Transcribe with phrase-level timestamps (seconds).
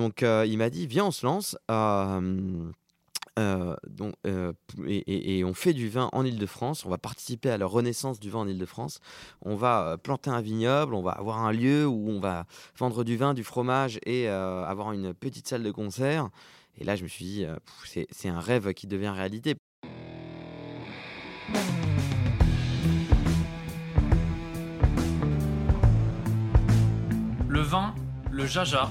[0.00, 1.58] Donc il m'a dit, viens, on se lance.
[3.36, 4.14] donc,
[4.86, 6.86] et, on fait du vin en Ile-de-France.
[6.86, 9.00] On va participer à la renaissance du vin en Ile-de-France.
[9.42, 12.46] On va planter un vignoble, on va avoir un lieu où on va
[12.78, 16.30] vendre du vin, du fromage et avoir une petite salle de concert.
[16.78, 17.44] Et là, je me suis dit,
[17.84, 19.54] c'est un rêve qui devient réalité.
[27.48, 27.94] Le vin,
[28.30, 28.90] le jaja,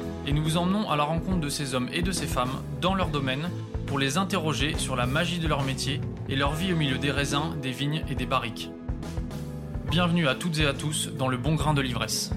[0.27, 2.93] et nous vous emmenons à la rencontre de ces hommes et de ces femmes dans
[2.93, 3.49] leur domaine
[3.87, 7.11] pour les interroger sur la magie de leur métier et leur vie au milieu des
[7.11, 8.69] raisins, des vignes et des barriques.
[9.89, 12.31] Bienvenue à toutes et à tous dans le bon grain de l'ivresse.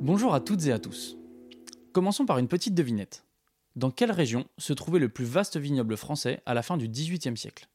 [0.00, 1.16] Bonjour à toutes et à tous.
[1.92, 3.24] Commençons par une petite devinette.
[3.74, 7.36] Dans quelle région se trouvait le plus vaste vignoble français à la fin du XVIIIe
[7.36, 7.68] siècle?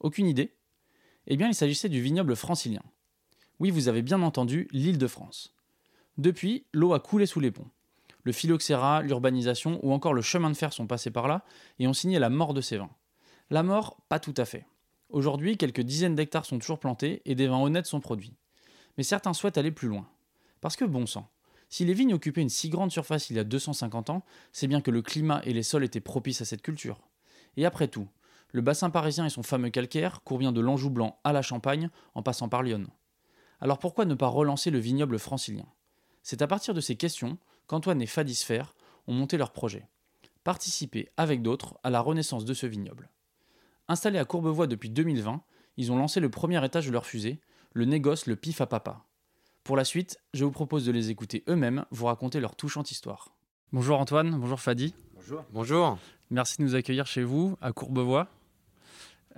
[0.00, 0.54] Aucune idée?
[1.26, 2.82] Eh bien, il s'agissait du vignoble francilien.
[3.60, 5.54] Oui, vous avez bien entendu, l'île de France.
[6.16, 7.68] Depuis, l'eau a coulé sous les ponts.
[8.22, 11.44] Le phylloxéra, l'urbanisation ou encore le chemin de fer sont passés par là
[11.78, 12.90] et ont signé la mort de ces vins.
[13.50, 14.66] La mort, pas tout à fait.
[15.08, 18.36] Aujourd'hui, quelques dizaines d'hectares sont toujours plantés et des vins honnêtes sont produits.
[18.96, 20.06] Mais certains souhaitent aller plus loin.
[20.60, 21.30] Parce que bon sang,
[21.68, 24.80] si les vignes occupaient une si grande surface il y a 250 ans, c'est bien
[24.80, 27.00] que le climat et les sols étaient propices à cette culture.
[27.56, 28.08] Et après tout,
[28.52, 31.90] le bassin parisien et son fameux calcaire courent bien de l'Anjou blanc à la Champagne
[32.14, 32.86] en passant par Lyon.
[33.60, 35.66] Alors pourquoi ne pas relancer le vignoble francilien?
[36.22, 38.62] C'est à partir de ces questions qu'Antoine et Fadisfer
[39.06, 39.88] ont monté leur projet.
[40.44, 43.10] Participer avec d'autres à la renaissance de ce vignoble.
[43.88, 45.42] Installés à Courbevoie depuis 2020,
[45.76, 47.40] ils ont lancé le premier étage de leur fusée,
[47.72, 49.04] le négoce Le Pif à Papa.
[49.64, 53.34] Pour la suite, je vous propose de les écouter eux-mêmes vous raconter leur touchante histoire.
[53.72, 54.94] Bonjour Antoine, bonjour Fadi.
[55.14, 55.44] Bonjour.
[55.52, 55.98] Bonjour.
[56.30, 58.28] Merci de nous accueillir chez vous, à Courbevoie.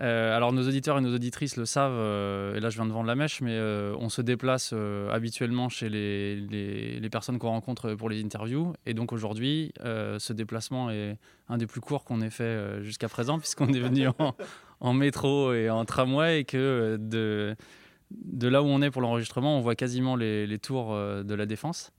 [0.00, 2.92] Euh, alors nos auditeurs et nos auditrices le savent, euh, et là je viens de
[2.92, 4.72] vendre la mèche, mais euh, on se déplace
[5.10, 8.72] habituellement chez les, personnes qu'on rencontre pour les interviews.
[8.86, 11.18] Et donc aujourd'hui, ce déplacement est
[11.48, 14.06] un des plus courts qu'on ait fait jusqu'à présent, puisqu'on est venu
[14.80, 17.56] en, métro et en tramway, et que de,
[18.46, 21.92] là où on est pour l'enregistrement, on voit quasiment les tours de la Défense.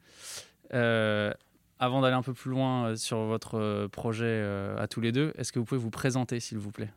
[0.71, 4.43] avant d'aller un peu plus loin sur votre projet
[4.77, 6.89] à tous les deux, est-ce que vous pouvez vous présenter s'il vous plaît?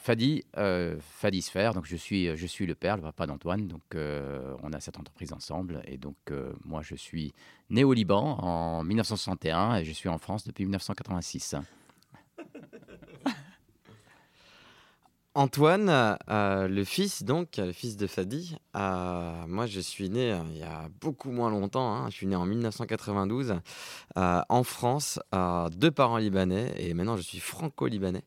[0.00, 3.82] Fadi, euh, Fadi Sphère, donc je suis, je suis le père, le papa d'Antoine, donc
[3.94, 7.34] euh, on a cette entreprise ensemble, et donc euh, moi je suis
[7.68, 11.56] né au Liban en 1961 et je suis en France depuis 1986.
[15.36, 20.40] Antoine, euh, le fils, donc, le fils de Fadi, euh, moi je suis né euh,
[20.50, 22.10] il y a beaucoup moins longtemps, hein.
[22.10, 23.54] je suis né en 1992
[24.16, 25.20] en France,
[25.76, 28.24] deux parents libanais, et maintenant je suis franco-libanais,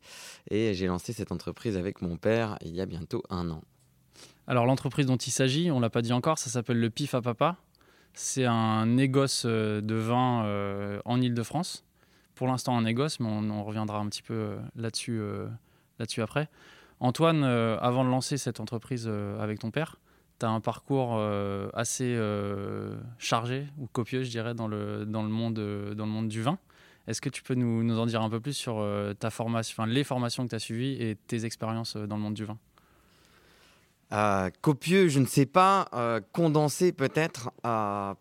[0.50, 3.62] et j'ai lancé cette entreprise avec mon père il y a bientôt un an.
[4.48, 7.22] Alors l'entreprise dont il s'agit, on l'a pas dit encore, ça s'appelle le PIF à
[7.22, 7.58] Papa.
[8.14, 11.84] C'est un négoce de vin en Ile-de-France.
[12.36, 15.22] Pour l'instant un négoce, mais on, reviendra un petit peu là-dessus
[16.22, 16.48] après.
[17.04, 19.98] Antoine, euh, avant de lancer cette entreprise euh, avec ton père,
[20.40, 22.18] tu as un parcours euh, assez
[23.18, 25.56] chargé ou copieux, je dirais, dans le, dans le, monde,
[25.96, 26.58] dans le monde du vin.
[27.08, 28.82] Est-ce que tu peux nous, nous, en dire un peu plus sur
[29.20, 32.46] ta formation, les formations que tu as suivies et tes expériences dans le monde du
[32.46, 32.58] vin?
[34.62, 35.90] Copieux, je ne sais pas.
[36.32, 37.52] condensé peut-être.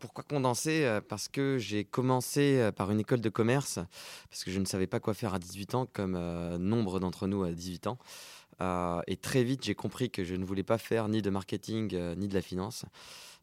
[0.01, 0.99] pourquoi condensé?
[1.09, 3.79] Parce que j'ai commencé par une école de commerce,
[4.29, 6.19] parce que je ne savais pas quoi faire à 18 ans, comme
[6.57, 7.99] nombre d'entre nous à 18 ans.
[8.61, 11.95] Euh, et très vite, j'ai compris que je ne voulais pas faire ni de marketing
[11.95, 12.85] euh, ni de la finance.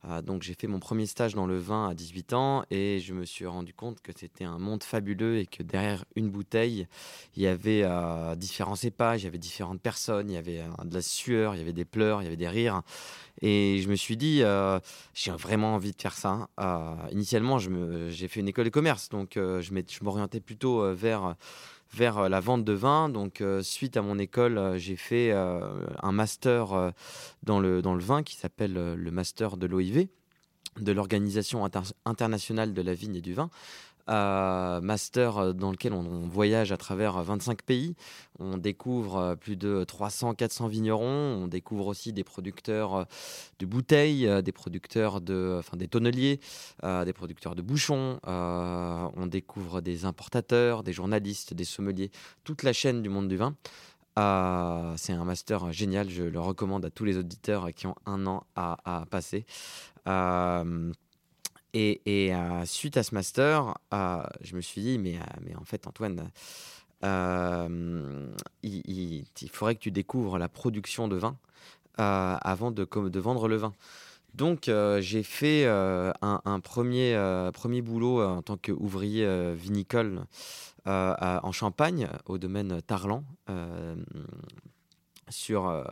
[0.06, 3.14] Euh, donc j'ai fait mon premier stage dans le vin à 18 ans et je
[3.14, 6.88] me suis rendu compte que c'était un monde fabuleux et que derrière une bouteille,
[7.35, 7.85] il y avait
[8.38, 11.62] différents cépages, il y avait différentes personnes, il y avait de la sueur, il y
[11.62, 12.82] avait des pleurs, il y avait des rires.
[13.41, 14.41] Et je me suis dit,
[15.14, 16.47] j'ai vraiment envie de faire ça.
[17.12, 21.35] initialement, j'ai fait une école de commerce, donc je m'orientais plutôt vers
[21.94, 23.09] vers euh, la vente de vin.
[23.09, 26.94] Donc, euh, suite à mon école, euh, j'ai fait un master
[27.44, 30.08] dans, le, dans le vin qui s'appelle le master de l'OIV,
[30.80, 31.68] de l'Organisation
[32.06, 33.50] internationale de la vigne et du vin.
[34.09, 37.96] Master dans lequel on, voyage à travers 25 pays.
[38.40, 41.44] On découvre plus de 300-400 vignerons.
[41.44, 43.06] On découvre aussi des producteurs
[43.59, 46.40] de bouteilles, des producteurs de, enfin des tonneliers,
[46.84, 48.20] des producteurs de bouchons.
[48.26, 52.12] on découvre des importateurs, des journalistes, des sommeliers,
[52.44, 53.55] toute la chaîne du monde du vin.
[54.20, 58.26] Euh, c'est un master génial, je le recommande à tous les auditeurs qui ont un
[58.28, 59.46] an à, passer.
[60.08, 60.91] Euh,
[61.73, 66.29] et, euh, suite à ce master, je me suis dit, mais, mais en fait, Antoine,
[68.63, 71.37] il, faudrait que tu découvres la production de vin
[71.97, 73.73] avant de, vendre le vin.
[74.33, 74.69] Donc,
[74.99, 80.25] j'ai fait un, premier, premier boulot en tant qu'ouvrier vinicole
[80.87, 83.95] euh, en Champagne, au domaine Tarlan, euh,
[85.27, 85.83] sur, euh,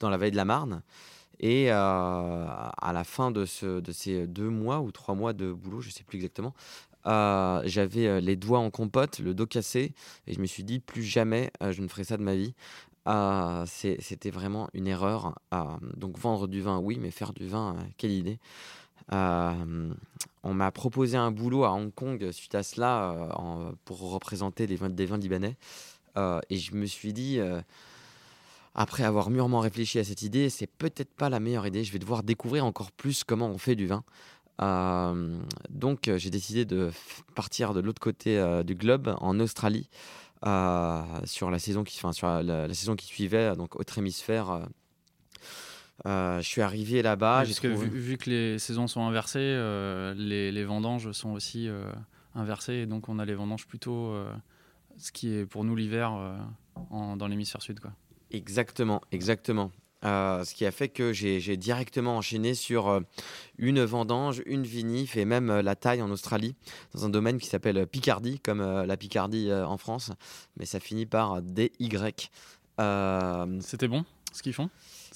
[0.00, 0.82] dans la vallée de la Marne.
[1.40, 5.80] Et à la fin de, ce, de, ces deux mois ou trois mois de boulot,
[5.80, 6.54] je ne sais plus exactement,
[7.04, 9.92] j'avais les doigts en compote, le dos cassé,
[10.26, 12.54] et je me suis dit plus jamais je ne ferai ça de ma vie.
[13.66, 15.38] C'était vraiment une erreur.
[15.96, 18.38] donc vendre du vin, oui, mais faire du vin, quelle idée.
[19.10, 23.30] On m'a proposé un boulot à Hong Kong suite à cela
[23.84, 25.56] pour représenter des vins libanais.
[26.50, 27.40] Et je me suis dit,
[28.76, 31.82] après avoir mûrement réfléchi à cette idée, c'est peut-être pas la meilleure idée.
[31.82, 34.04] Je vais devoir découvrir encore plus comment on fait du vin.
[35.70, 36.90] donc j'ai décidé de
[37.34, 39.88] partir de l'autre côté du globe, en Australie,
[41.24, 44.68] sur la saison qui, enfin, sur la, saison qui suivait, donc autre hémisphère
[46.04, 47.44] euh, je suis arrivé là-bas.
[47.44, 51.90] vu, que les saisons sont inversées, euh, les, vendanges sont aussi euh,
[52.34, 52.74] inversées.
[52.74, 54.14] Et donc, on a les vendanges plutôt
[54.98, 56.12] ce qui est pour nous l'hiver
[56.90, 57.80] dans l'hémisphère sud.
[57.80, 57.92] Quoi.
[58.30, 59.70] Exactement, exactement.
[60.02, 63.00] ce qui a fait que j'ai directement enchaîné sur
[63.58, 66.54] une vendange, une vinif et même la taille en Australie,
[66.94, 70.12] dans un domaine qui s'appelle Picardie, comme la Picardie en France,
[70.56, 71.70] mais ça finit par DY.
[73.60, 74.04] C'était bon
[74.36, 74.70] ce qu'ils font?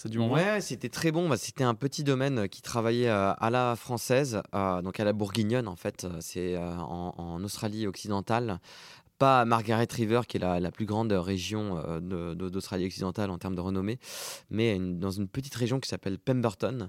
[0.07, 1.29] Du Ouais, c'était très bon.
[1.29, 5.13] Bah, c'était un petit domaine qui travaillait euh, à la française, euh, donc à la
[5.13, 6.05] bourguignonne en fait.
[6.05, 8.61] Euh, c'est en, Australie occidentale.
[9.21, 13.99] Pas Margaret River, qui est la, plus grande région d'Australie occidentale en termes de renommée,
[14.51, 16.89] mais dans une petite région qui s'appelle Pemberton,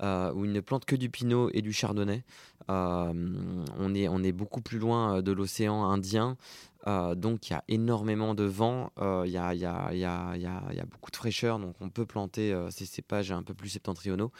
[0.00, 2.22] où ils ne plantent que du pinot et du chardonnay.
[2.68, 6.36] on, est, on est beaucoup plus loin de l'océan Indien.
[6.86, 10.04] Euh, donc il y a énormément de vent, euh, il y, a, y, a, y,
[10.04, 13.52] a, y, a, beaucoup de fraîcheur, donc on peut planter euh, ces cépages un peu
[13.52, 14.32] plus septentrionaux.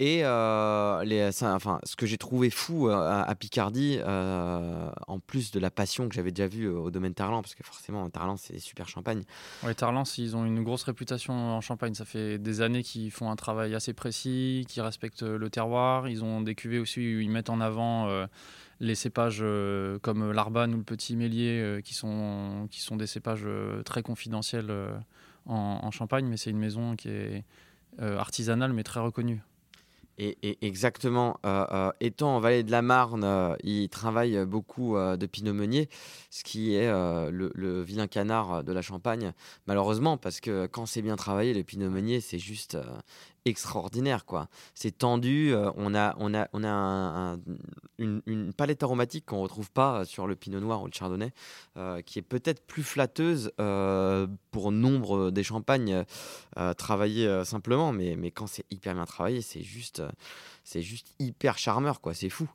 [0.00, 6.08] Et les, enfin, ce que j'ai trouvé fou à, Picardie, en plus de la passion
[6.08, 9.22] que j'avais déjà vue au domaine Tarlan, parce que forcément, Tarlan, c'est super champagne.
[9.62, 11.94] Oui, Tarlan, ils ont une grosse réputation en Champagne.
[11.94, 16.08] Ça fait des années qu'ils font un travail assez précis, qu'ils respectent le terroir.
[16.08, 18.26] Ils ont des cuvées aussi où ils mettent en avant
[18.80, 23.06] les cépages euh, comme l'Arban ou le Petit Mélier, euh, qui, sont, qui sont des
[23.06, 24.72] cépages euh, très confidentiels
[25.46, 27.44] en, Champagne, mais c'est une maison qui est
[28.00, 29.40] artisanale mais très reconnue.
[30.18, 31.38] Et, exactement,
[32.00, 35.88] étant en vallée de la Marne, il travaille beaucoup de Pinot Meunier,
[36.30, 39.32] ce qui est le, le, vilain canard de la Champagne,
[39.66, 42.78] malheureusement, parce que quand c'est bien travaillé, le Pinot Meunier, c'est juste
[43.44, 44.48] extraordinaire quoi.
[44.74, 47.36] C'est tendu, euh, on a on a on a
[47.98, 51.32] une, palette aromatique qu'on retrouve pas sur le Pinot Noir ou le Chardonnay,
[51.76, 56.04] euh, qui est peut-être plus flatteuse euh, pour nombre des champagnes
[56.76, 60.02] travaillés simplement, mais mais quand c'est hyper bien travaillé, c'est juste
[60.62, 62.48] c'est juste hyper charmeur quoi, c'est fou.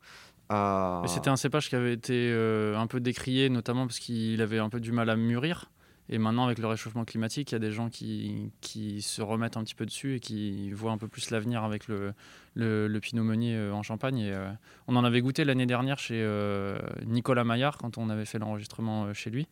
[1.05, 2.33] C'était un cépage qui avait été
[2.75, 5.69] un peu décrié, notamment parce qu'il avait un peu du mal à mûrir.
[6.11, 9.57] Et maintenant, avec le réchauffement climatique, il y a des gens qui, qui se remettent
[9.57, 12.13] un petit peu dessus et qui voient un peu plus l'avenir avec le,
[12.55, 14.23] le, Pinot Meunier euh, en Champagne.
[14.23, 14.51] Euh,
[14.87, 19.13] on en avait goûté l'année dernière chez euh, Nicolas Maillard quand on avait fait l'enregistrement
[19.13, 19.47] chez lui.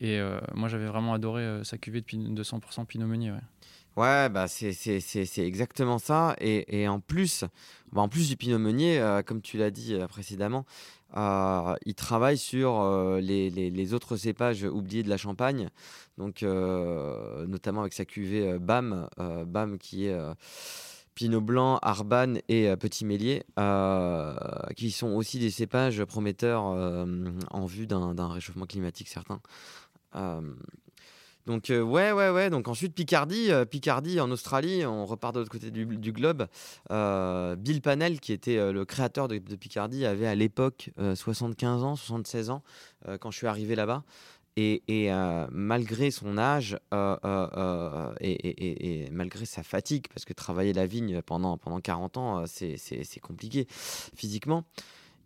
[0.00, 0.20] Et
[0.54, 3.32] moi, j'avais vraiment adoré sa cuvée de, 100% Pinot Meunier.
[3.94, 4.28] Ouais.
[4.28, 6.34] bah c'est exactement ça.
[6.40, 7.44] Et, et en plus,
[7.92, 10.66] bah en plus du Pinot Meunier, comme tu l'as dit précédemment,
[11.16, 15.68] euh, il travaille sur euh, les, autres cépages oubliés de la Champagne,
[16.18, 19.08] donc euh, notamment avec sa cuvée BAM,
[19.46, 20.16] BAM qui est
[21.14, 23.44] Pinot Blanc, Arban et Petit Mélier,
[24.76, 29.40] qui sont aussi des cépages prometteurs en vue d'un réchauffement climatique certain.
[31.46, 32.48] Donc euh, ouais, ouais, ouais.
[32.50, 36.46] Donc ensuite Picardie, euh, Picardie en Australie, on repart de l'autre côté du, globe.
[36.90, 42.50] Euh, Bill Panel, qui était le créateur de, Picardie, avait à l'époque 75 ans, 76
[42.50, 42.62] ans
[43.20, 44.04] quand je suis arrivé là-bas.
[44.56, 45.10] Et,
[45.50, 46.78] malgré son âge
[48.20, 53.66] et, malgré sa fatigue, parce que travailler la vigne pendant, pendant 40 ans, c'est compliqué
[53.68, 54.64] physiquement,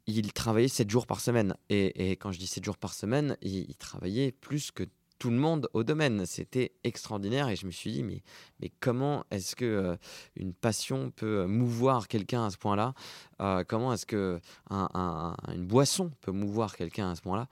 [0.06, 1.54] il travaillait 7 jours par semaine.
[1.68, 4.84] Et, quand je dis 7 jours par semaine, il travaillait plus que
[5.18, 6.26] tout le monde au domaine.
[6.26, 8.22] C'était extraordinaire et je me suis dit, mais,
[8.60, 9.96] mais comment est-ce que euh,
[10.36, 12.94] une passion peut mouvoir quelqu'un à ce point-là?
[13.40, 17.48] Euh, Comment est-ce que un- un- une boisson peut mouvoir quelqu'un à ce point-là?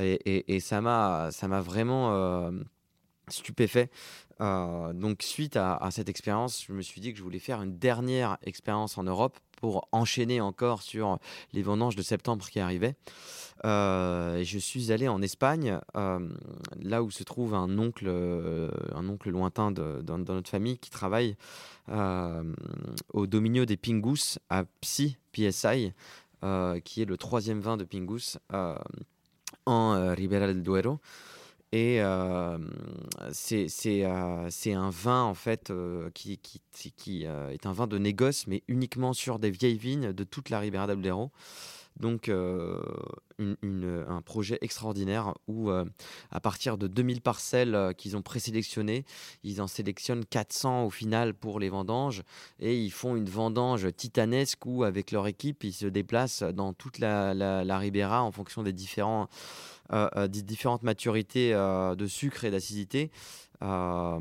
[0.00, 2.50] Et, ça m'a vraiment euh,
[3.28, 3.90] stupéfait.
[4.40, 7.60] Euh, donc suite à, à cette expérience, je me suis dit que je voulais faire
[7.62, 11.18] une dernière expérience en Europe pour enchaîner encore sur
[11.52, 12.94] les vendanges de septembre qui arrivaient.
[13.64, 18.08] Je suis allé en Espagne, là où se trouve un oncle,
[18.94, 21.36] un oncle lointain de- dans, notre famille qui travaille
[23.12, 25.92] au Dominio des Pingus à Psi, PSI,
[26.84, 28.38] qui est le troisième vin de Pingus
[29.66, 31.00] en Ribera del Duero.
[31.72, 32.00] Et
[33.32, 35.72] c'est un vin en fait
[36.14, 40.50] qui, qui, est un vin de négoce, mais uniquement sur des vieilles vignes de toute
[40.50, 41.30] la Ribera del Duero.
[42.00, 42.80] Donc euh,
[43.38, 45.84] une- un projet extraordinaire où euh,
[46.30, 49.04] à partir de 2000 parcelles euh, qu'ils ont présélectionnées,
[49.44, 52.22] ils en sélectionnent 400 au final pour les vendanges
[52.60, 56.98] et ils font une vendange titanesque où avec leur équipe ils se déplacent dans toute
[56.98, 59.28] la, Ribera en fonction des différents
[59.92, 63.10] euh, euh, différentes maturités euh, de sucre et d'acidité.
[63.62, 64.20] Euh,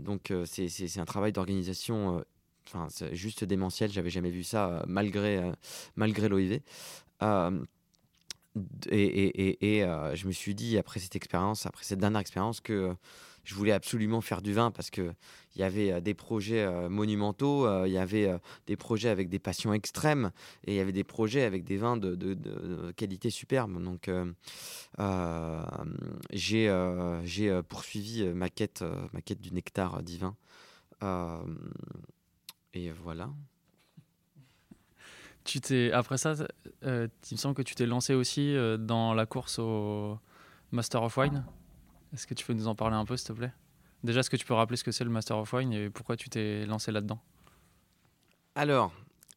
[0.00, 2.22] donc euh, c'est un travail d'organisation, euh,
[2.66, 3.90] enfin c'est juste démentiel.
[3.92, 5.52] J'avais jamais vu ça euh, malgré euh,
[5.96, 6.60] malgré l'OIV.
[8.90, 9.80] Et
[10.14, 12.94] je me suis dit après cette expérience, après cette dernière expérience, que
[13.44, 15.12] je voulais absolument faire du vin parce que
[15.54, 18.32] il y avait des projets monumentaux, il y avait
[18.66, 20.30] des projets avec des passions extrêmes
[20.66, 23.82] et il y avait des projets avec des vins de, de- qualité superbe.
[23.82, 24.10] Donc
[26.32, 30.36] j'ai poursuivi ma quête, ma quête du nectar divin.
[32.72, 33.30] Et voilà.
[35.44, 36.34] Tu t'es après ça,
[36.84, 40.18] euh, il me semble que tu t'es lancé aussi euh, dans la course au
[40.72, 41.44] Master of Wine.
[42.14, 43.52] Est-ce que tu peux nous en parler un peu, s'il te plaît?
[44.02, 46.16] Déjà, est-ce que tu peux rappeler ce que c'est le Master of Wine et pourquoi
[46.16, 47.20] tu t'es lancé là-dedans?
[48.54, 48.92] Alors,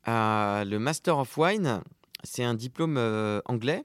[0.07, 1.81] euh, le Master of Wine,
[2.23, 2.97] c'est un diplôme
[3.45, 3.83] anglais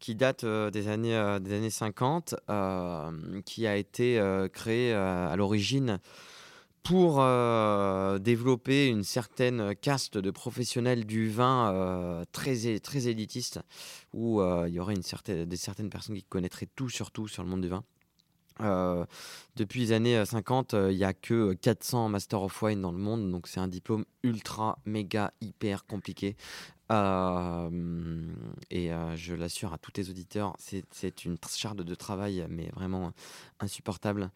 [0.00, 4.20] qui date des, années, des années 50, euh, qui a été
[4.52, 6.00] créé à l'origine
[6.82, 13.60] pour euh, développer une certaine caste de professionnels du vin euh, très, très élitiste,
[14.12, 17.48] où euh, il y aurait des certaines personnes qui connaîtraient tout sur tout sur le
[17.48, 17.84] monde du vin.
[19.56, 22.92] Depuis les années euh, 50, euh, il n'y a que 400 Master of Wine dans
[22.92, 26.36] le monde, donc c'est un diplôme ultra, méga, hyper compliqué.
[26.92, 27.70] Euh,
[28.70, 33.12] et euh, je l'assure à tous tes auditeurs, c'est une charge de travail, mais vraiment
[33.60, 34.30] insupportable.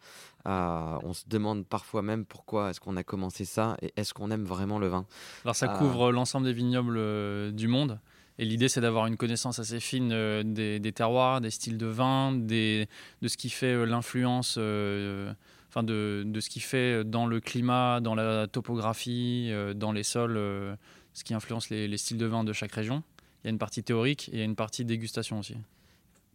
[0.47, 4.31] Euh, on se demande parfois même pourquoi est-ce qu'on a commencé ça et est-ce qu'on
[4.31, 5.05] aime vraiment le vin.
[5.43, 7.99] Alors, ça couvre l'ensemble des vignobles du monde.
[8.39, 10.09] Et l'idée, c'est d'avoir une connaissance assez fine
[10.43, 12.87] des, des terroirs, des styles de vin, des,
[13.21, 14.59] de ce qui fait l'influence,
[15.69, 20.03] enfin de, de ce qui fait dans le climat, dans la topographie, euh, dans les
[20.03, 20.75] sols, euh,
[21.17, 23.01] ce qui influence les, les styles de vin de chaque région.
[23.43, 25.55] Il y a une partie théorique et une partie dégustation aussi.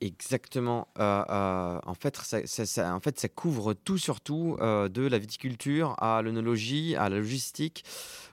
[0.00, 0.88] Exactement.
[0.98, 6.96] Euh, euh, en, fait, ça, couvre tout sur tout, euh, de la viticulture à l'œnologie,
[6.96, 7.84] à la logistique,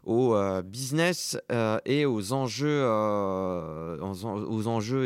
[0.03, 1.37] au euh, business
[1.85, 2.87] et aux enjeux,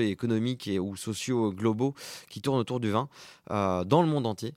[0.03, 1.93] économiques ou sociaux globaux
[2.29, 3.09] qui tournent autour du vin
[3.49, 4.53] dans le monde entier.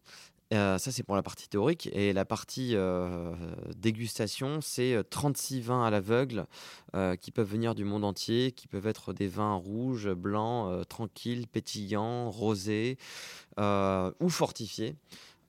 [0.55, 1.88] Euh, ça, c'est pour la partie théorique.
[1.93, 3.33] Et la partie euh,
[3.76, 6.47] dégustation, c'est euh, 36 vins à l'aveugle
[6.95, 10.85] euh, qui peuvent venir du monde entier, qui peuvent être des vins rouges, blancs, euh,
[10.85, 12.97] tranquilles, pétillants, rosés
[13.59, 14.95] euh, ou fortifiés.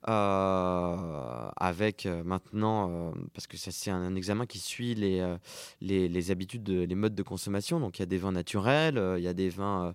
[0.06, 5.36] Euh, avec euh, maintenant, euh, parce que c'est un, examen qui suit les,
[5.80, 7.80] les, habitudes, de- les modes de consommation.
[7.80, 9.94] Donc il y a des vins naturels, il y a des vins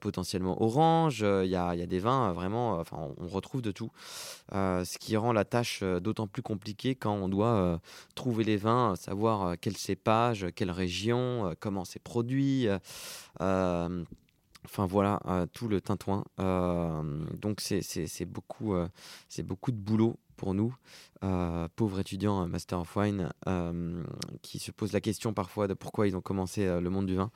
[0.00, 3.90] potentiellement oranges, il y, y a des vins vraiment, enfin on, retrouve de tout.
[4.52, 7.80] Ce qui rend la tâche d'autant plus compliquée quand on doit
[8.14, 12.68] trouver les vins, savoir quel cépage, quelle région, comment c'est produit.
[14.64, 16.24] Enfin voilà, euh, tout le tintouin.
[16.38, 18.88] Euh, donc c'est beaucoup, euh,
[19.44, 20.74] beaucoup de boulot pour nous,
[21.76, 23.30] pauvres étudiants Master of Wine,
[24.40, 27.30] qui se posent la question parfois de pourquoi ils ont commencé le monde du vin.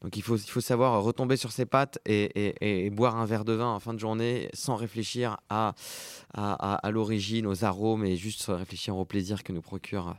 [0.00, 3.78] Donc il faut, savoir retomber sur ses pattes et, boire un verre de vin en
[3.78, 5.74] fin de journée sans réfléchir à,
[6.32, 10.16] à, l'origine, aux arômes et juste réfléchir au plaisir que nous procure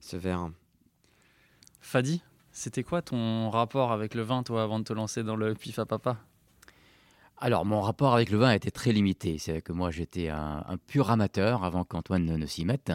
[0.00, 0.48] ce verre.
[1.82, 2.22] Fadi,
[2.54, 5.78] c'était quoi ton rapport avec le vin, toi, avant de te lancer dans le pif
[5.78, 6.16] à papa?
[7.38, 9.38] Alors, mon rapport avec le vin était très limité.
[9.38, 12.92] C'est que moi, j'étais un, pur amateur avant qu'Antoine ne, s'y mette.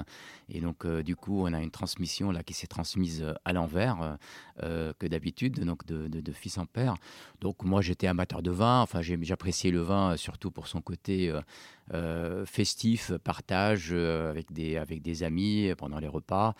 [0.47, 3.51] Et donc, euh, du coup, on a une transmission là qui s'est transmise euh, à
[3.51, 4.17] l'envers
[4.63, 6.95] euh, que d'habitude, donc de, de, fils en père.
[7.41, 8.81] Donc, moi, j'étais amateur de vin.
[8.81, 11.33] Enfin, j'appréciais le vin surtout pour son côté
[12.45, 16.55] festif, partage avec, des, avec des amis pendant les repas,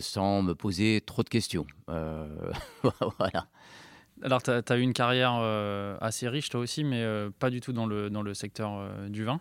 [0.00, 1.66] sans me poser trop de questions.
[1.88, 3.48] voilà.
[4.22, 7.60] Alors, tu as, eu une carrière euh, assez riche, toi aussi, mais euh, pas du
[7.60, 9.40] tout dans le, dans le secteur euh, du vin.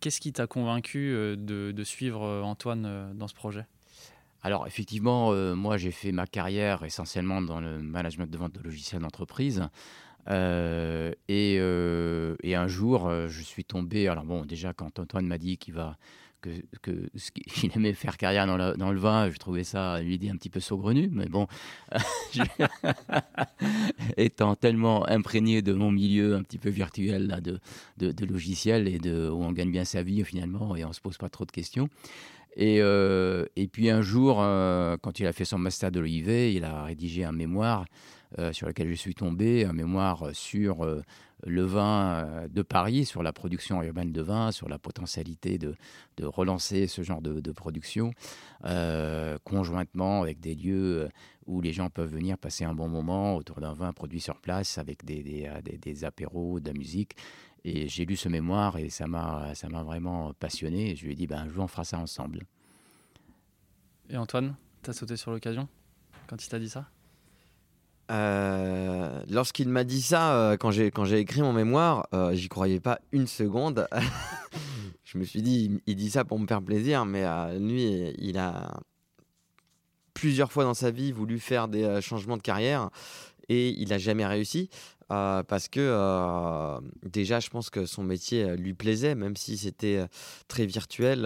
[0.00, 3.66] Qu'est-ce qui t'a convaincu de, suivre Antoine dans ce projet?
[4.42, 9.00] Alors effectivement, moi j'ai fait ma carrière essentiellement dans le management de vente de logiciels
[9.00, 9.66] d'entreprise.
[10.28, 14.06] Et, un jour, je suis tombé.
[14.06, 15.96] Alors bon, déjà quand Antoine m'a dit qu'il va
[16.82, 16.92] que,
[17.46, 20.60] qu'il aimait faire carrière dans, le vin, je trouvais ça une idée un petit peu
[20.60, 21.46] saugrenue, mais bon,
[24.16, 27.60] étant tellement imprégné de mon milieu un petit peu virtuel là, de,
[27.98, 31.18] de, logiciels et de, où on gagne bien sa vie finalement et on se pose
[31.18, 31.88] pas trop de questions.
[32.56, 36.64] Et, euh, puis un jour, euh, quand il a fait son master de l'OIV, il
[36.64, 37.84] a rédigé un mémoire
[38.52, 40.84] sur lequel je suis tombé, un mémoire sur
[41.44, 45.74] le vin euh, de Paris, sur la production urbaine de vin, sur la potentialité de,
[46.22, 48.12] relancer ce genre de, production,
[48.64, 51.08] euh, conjointement avec des lieux euh,
[51.46, 54.78] où les gens peuvent venir passer un bon moment autour d'un vin produit sur place,
[54.78, 55.22] avec des,
[55.62, 57.16] des, apéros, de la musique.
[57.64, 59.52] Et j'ai lu ce mémoire et ça m'a
[59.84, 60.96] vraiment passionné.
[60.96, 62.44] Je lui ai dit, ben, un jour, on fera ça ensemble.
[64.08, 65.68] Et Antoine, tu as sauté sur l'occasion
[66.26, 66.88] quand il t'a dit ça?
[68.10, 73.00] Euh, lorsqu'il m'a dit ça, euh, quand j'ai écrit mon mémoire, euh, j'y croyais pas
[73.12, 73.88] une seconde.
[75.04, 77.24] je me suis dit, il, dit ça pour me faire plaisir, mais
[77.58, 78.80] lui, il a
[80.14, 82.90] plusieurs fois dans sa vie voulu faire des changements de carrière
[83.48, 84.70] et il n'a jamais réussi.
[85.12, 89.56] Euh, parce que euh, déjà, je pense que son métier euh, lui plaisait, même si
[89.56, 90.04] c'était
[90.48, 91.22] très virtuel,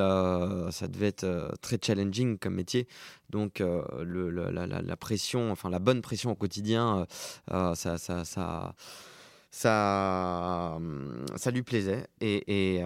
[0.70, 2.86] ça devait être très challenging comme métier.
[3.30, 7.06] Donc, la, pression, enfin la bonne pression au quotidien,
[7.48, 8.74] ça, ça, ça,
[9.50, 10.78] ça,
[11.36, 12.06] ça, lui plaisait.
[12.20, 12.82] Et,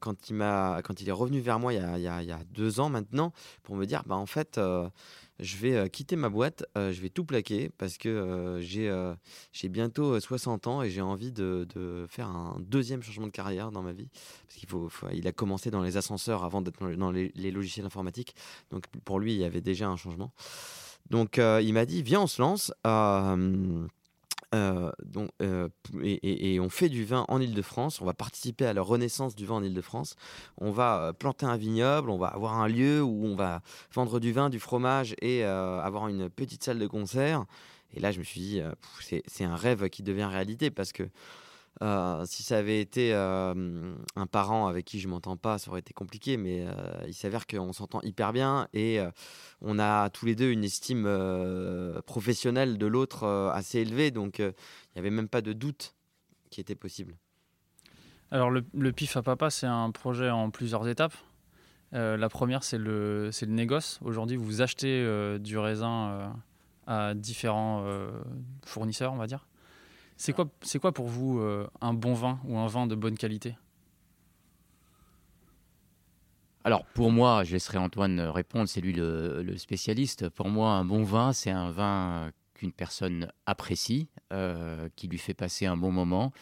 [0.00, 4.02] quand, il est revenu vers moi il y a deux ans maintenant, pour me dire,
[4.06, 4.58] bah, en fait,
[5.40, 9.14] je vais euh, quitter ma boîte, euh, je vais tout plaquer parce que euh,
[9.52, 13.70] j'ai bientôt 60 ans et j'ai envie de, de, faire un deuxième changement de carrière
[13.70, 14.08] dans ma vie.
[14.46, 18.34] Parce qu'il faut, il a commencé dans les ascenseurs avant d'être dans les, logiciels informatiques.
[18.70, 20.32] Donc pour lui, il y avait déjà un changement.
[21.10, 22.72] Donc il m'a dit, viens, on se lance.
[24.54, 25.68] Euh, donc, euh,
[26.02, 28.00] et, on fait du vin en Ile-de-France.
[28.00, 30.16] On va participer à la renaissance du vin en Ile-de-France.
[30.56, 34.20] On va euh, planter un vignoble, on va avoir un lieu où on va vendre
[34.20, 37.44] du vin, du fromage et avoir une petite salle de concert.
[37.94, 38.62] Et là, je me suis dit,
[39.00, 41.04] c'est un rêve qui devient réalité parce que
[41.80, 45.80] euh, si ça avait été euh, un parent avec qui je m'entends pas, ça aurait
[45.80, 46.72] été compliqué, mais euh,
[47.06, 48.98] il s'avère qu'on s'entend hyper bien et
[49.60, 51.08] on a tous les deux une estime
[52.06, 54.54] professionnelle de l'autre assez élevée, donc il
[54.96, 55.94] n'y avait même pas de doute
[56.50, 57.16] qui était possible.
[58.30, 61.14] Alors le, PIF à papa, c'est un projet en plusieurs étapes.
[61.92, 63.98] la première, c'est le, le négoce.
[64.02, 66.34] Aujourd'hui, vous achetez du raisin
[66.86, 67.84] à différents
[68.64, 69.47] fournisseurs, on va dire.
[70.18, 73.16] C'est quoi, c'est quoi pour vous euh, un bon vin ou un vin de bonne
[73.16, 73.54] qualité?
[76.64, 80.28] Alors pour moi, je laisserai Antoine répondre, c'est lui le, spécialiste.
[80.28, 85.34] Pour moi, un bon vin, c'est un vin qu'une personne apprécie, euh, qui lui fait
[85.34, 86.32] passer un bon moment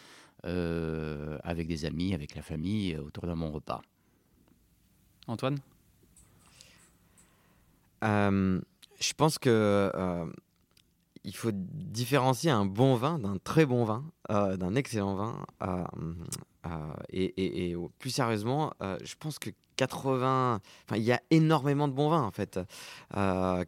[0.45, 3.83] euh, avec des amis, avec la famille, autour d'un bon repas.
[5.27, 5.59] Antoine?
[8.01, 9.91] Je pense que
[11.27, 15.45] il faut différencier un bon vin d'un très bon vin, euh, d'un excellent vin.
[15.61, 15.83] Euh,
[16.65, 20.59] euh, et, plus sérieusement, je pense que 80,
[20.95, 22.59] il y a énormément de bons vins en fait.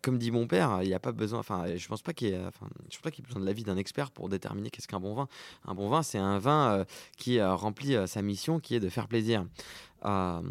[0.01, 2.37] comme dit mon père, il n'y a pas besoin, enfin, je pense pas qu'il y,
[2.37, 4.99] enfin, je pense pas qu'il ait besoin de l'avis d'un expert pour déterminer qu'est-ce qu'un
[4.99, 5.27] bon vin.
[5.65, 6.85] Un bon vin, c'est un vin
[7.17, 9.45] qui remplit sa mission, qui est de faire plaisir.
[10.05, 10.41] Euh,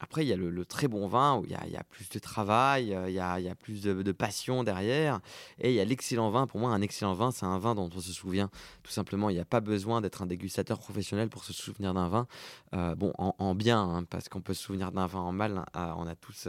[0.00, 2.94] après, il y a le, très bon vin où il y a, plus de travail,
[2.94, 5.20] euh, il y a, plus de, passion derrière.
[5.60, 6.46] Et il y a l'excellent vin.
[6.46, 8.50] Pour moi, un excellent vin, c'est un vin dont on se souvient.
[8.82, 12.08] Tout simplement, il n'y a pas besoin d'être un dégustateur professionnel pour se souvenir d'un
[12.08, 12.26] vin.
[12.74, 15.64] Euh, bon, en, bien, hein, parce qu'on peut se souvenir d'un vin en mal.
[15.74, 16.48] On a tous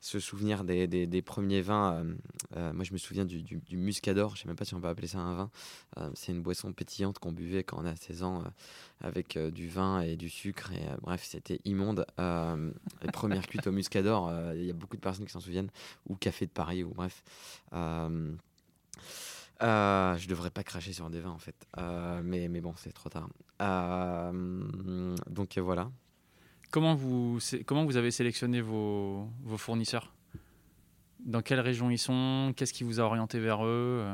[0.00, 1.94] se souvenir des, premiers vins.
[1.94, 2.14] Euh,
[2.56, 4.30] euh, moi, je me souviens du, muscador.
[4.30, 5.50] Je ne sais même pas si on peut appeler ça un vin.
[5.98, 8.42] Euh, c'est une boisson pétillante qu'on buvait quand on a 16 ans
[9.00, 10.72] avec du vin et du sucre.
[10.72, 12.06] Et bref, c'était immonde.
[12.18, 15.70] les premières cuites au muscador, il y a beaucoup de personnes qui s'en souviennent.
[16.08, 17.22] Ou Café de Paris, ou bref.
[19.62, 22.92] Euh, je devrais pas cracher sur des vins en fait, Euh, mais, mais bon, c'est
[22.92, 23.28] trop tard.
[23.60, 25.90] Euh, donc euh, voilà.
[26.70, 30.12] Comment vous, comment vous avez sélectionné vos, fournisseurs?
[31.18, 32.52] Dans quelle région ils sont?
[32.56, 34.04] Qu'est-ce qui vous a orienté vers eux?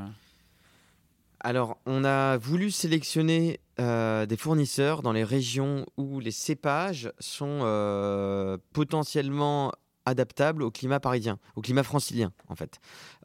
[1.40, 7.61] Alors, on a voulu sélectionner euh, des fournisseurs dans les régions où les cépages sont
[7.62, 9.71] euh, potentiellement
[10.07, 12.79] adaptables au climat parisien, au climat francilien en fait.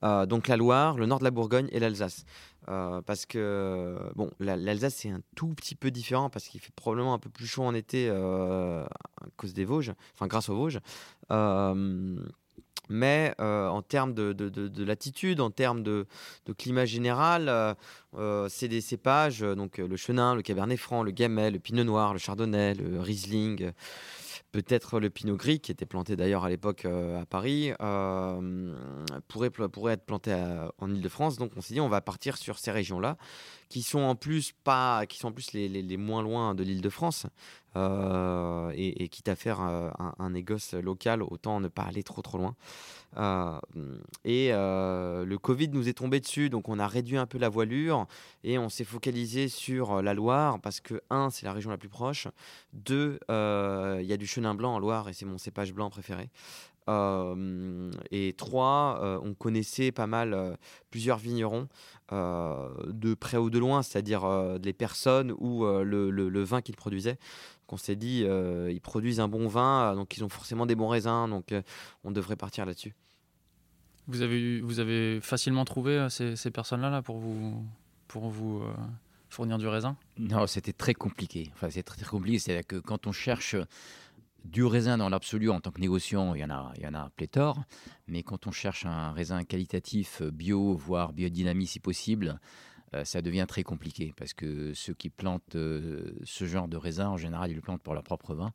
[0.04, 2.26] Euh, donc la Loire, le nord de la Bourgogne et l'Alsace.
[2.70, 6.74] Euh, parce que bon, la- l'Alsace c'est un tout petit peu différent parce qu'il fait
[6.76, 10.56] probablement un peu plus chaud en été euh, à cause des Vosges, enfin grâce aux
[10.56, 10.80] Vosges.
[11.32, 12.20] Euh,
[12.90, 16.06] mais en termes de, de- de- de latitude, en termes de,
[16.58, 17.50] climat général,
[18.50, 22.20] c'est des cépages, donc le chenin, le cabernet franc, le gamay, le pinot noir, le
[22.20, 23.72] chardonnay, le riesling,
[24.52, 28.76] peut-être le pinot gris, qui était planté d'ailleurs à l'époque euh, à Paris, euh,
[29.28, 29.52] pourrait,
[29.94, 30.34] être planté
[30.78, 31.38] en Ile-de-France.
[31.38, 33.18] Donc on s'est dit, on va partir sur ces régions-là,
[33.70, 36.64] qui sont en plus, pas, qui sont en plus les, les- les moins loin de
[36.64, 37.28] l'Île-de-France.
[37.78, 42.22] Euh, et, quitte à faire euh, un, un négoce local, autant ne pas aller trop
[42.22, 42.56] trop loin.
[43.18, 43.60] Euh,
[44.26, 48.08] et le Covid nous est tombé dessus, donc on a réduit un peu la voilure
[48.44, 51.90] et on s'est focalisé sur la Loire parce que, un, c'est la région la plus
[51.90, 52.28] proche,
[52.74, 56.30] deux, il y a du chenin blanc en Loire et c'est mon cépage blanc préféré.
[58.12, 60.58] Et trois, on connaissait pas mal
[60.90, 61.68] plusieurs vignerons
[62.12, 64.26] de près ou de loin, c'est-à-dire
[64.62, 67.18] les personnes ou le vin qu'ils produisaient.
[67.72, 70.66] Donc on s'est dit, euh, ils produisent un bon vin, euh, donc ils ont forcément
[70.66, 71.62] des bons raisins, donc euh,
[72.04, 72.94] on devrait partir là-dessus.
[74.08, 77.64] Vous avez, eu- vous avez facilement trouvé ces, ces personnes-là là, pour vous,
[78.10, 78.74] pour vous euh,
[79.30, 79.96] fournir du raisin?
[80.18, 81.50] Non, c'était très compliqué.
[81.54, 82.40] Enfin, c'est très, très compliqué.
[82.40, 83.56] C'est-à-dire que quand on cherche
[84.44, 86.94] du raisin dans l'absolu en tant que négociant, il y en a, il y en
[86.94, 87.64] a pléthore.
[88.08, 92.36] Mais quand on cherche un raisin qualitatif, bio, voire biodynamie si possible, euh,
[93.04, 97.18] ça devient très compliqué parce que ceux qui plantent euh, ce genre de raisin, en
[97.18, 98.52] général, ils le plantent pour leur propre vin.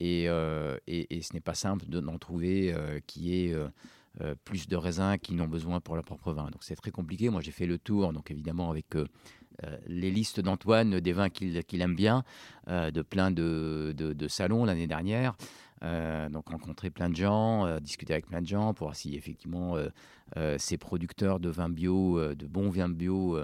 [0.00, 3.68] Et, euh, ce n'est pas simple de- d'en trouver euh, qui est euh,
[4.22, 6.44] euh, plus de raisins qu'ils n'ont besoin pour leur propre vin.
[6.50, 7.28] Donc c'est très compliqué.
[7.28, 9.06] Moi, j'ai fait le tour, donc évidemment avec euh,
[9.64, 12.24] euh, les listes d'Antoine des vins qu'il aime bien,
[12.68, 15.36] euh, de plein de salons l'année dernière.
[15.82, 19.14] Euh, donc rencontrer plein de gens, euh, discuter avec plein de gens pour voir si
[19.14, 19.76] effectivement
[20.36, 23.38] euh, ces producteurs de vins bio, de bons vins bio,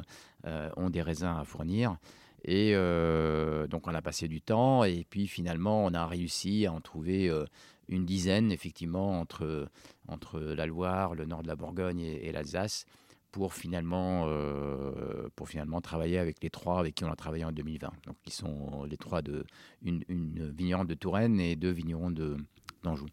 [0.76, 1.96] ont des raisins à fournir.
[2.44, 2.74] Et
[3.68, 7.28] donc on a passé du temps et puis finalement on a réussi à en trouver
[7.88, 9.68] une dizaine effectivement entre,
[10.06, 12.86] entre la Loire, le nord de la Bourgogne et l'Alsace
[13.36, 17.52] pour finalement, euh, pour finalement travailler avec les trois avec qui on a travaillé en
[17.52, 17.90] 2020.
[18.06, 19.44] Donc qui sont les trois de
[19.84, 22.38] une, une vigneronne de Touraine et deux vignerons de
[22.82, 23.04] d'Anjou.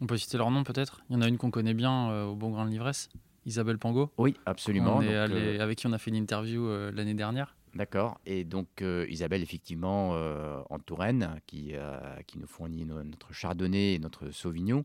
[0.00, 1.02] On peut citer leur nom peut-être?
[1.10, 3.08] Il y en a une qu'on connaît bien euh, au Bon Grain de l'Ivresse,
[3.46, 4.12] Isabelle Pango.
[4.16, 4.98] Oui, absolument.
[4.98, 7.56] On est Donc, allé- euh, avec qui on a fait une interview l'année dernière.
[7.74, 8.20] D'accord.
[8.26, 13.32] Et donc euh, Isabelle, effectivement, euh, en Touraine, qui, euh, qui nous fournit no- notre
[13.32, 14.84] chardonnay et notre sauvignon.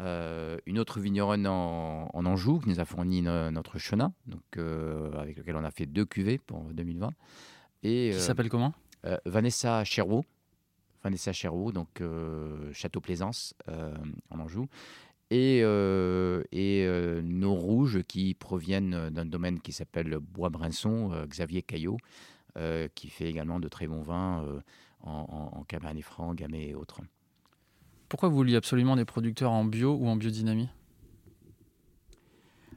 [0.00, 4.40] Euh, une autre vigneronne en, en Anjou qui nous a fourni no- notre chenin, donc,
[4.56, 7.10] euh, avec lequel on a fait deux cuvées pour 2020.
[7.82, 8.72] Et, Qui euh, s'appelle comment?
[9.26, 10.24] Vanessa Cherot.
[11.02, 11.32] Vanessa
[11.72, 12.00] donc
[12.72, 13.54] Château Plaisance
[14.30, 14.68] en Anjou.
[15.30, 15.58] Et,
[16.52, 16.86] et
[17.24, 21.96] nos rouges qui proviennent d'un domaine qui s'appelle Bois-Brinson, Xavier Caillot,
[22.94, 24.46] qui fait également de très bons vins
[25.00, 27.00] en, en, en Cabernet Franc, Gamay et autres.
[28.12, 30.68] Pourquoi vous vouliez absolument des producteurs en bio ou en biodynamie?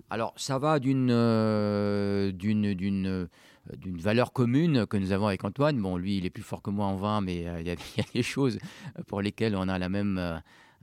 [0.10, 3.26] Alors, ça va d'une euh, euh,
[3.76, 5.78] d'une valeur commune que nous avons avec Antoine.
[5.82, 7.76] Bon, lui, il est plus fort que moi en vin, mais euh, il y, a-
[8.14, 8.60] des choses
[9.08, 10.38] pour lesquelles on a la même euh,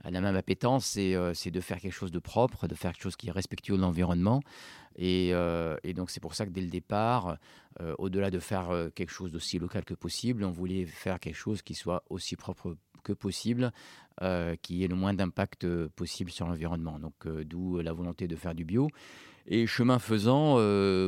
[0.07, 3.15] la même appétence, c'est euh, de faire quelque chose de propre, de faire quelque chose
[3.15, 4.43] qui est respectueux de l'environnement.
[4.97, 7.37] Et, et donc, c'est pour ça que dès le départ,
[7.97, 11.73] au-delà de faire quelque chose d'aussi local que possible, on voulait faire quelque chose qui
[11.73, 13.71] soit aussi propre que possible,
[14.21, 16.99] euh, qui ait le moins d'impact euh, possible sur l'environnement.
[16.99, 18.87] Donc, euh, d'où la volonté de faire du bio.
[19.47, 20.57] Et chemin faisant,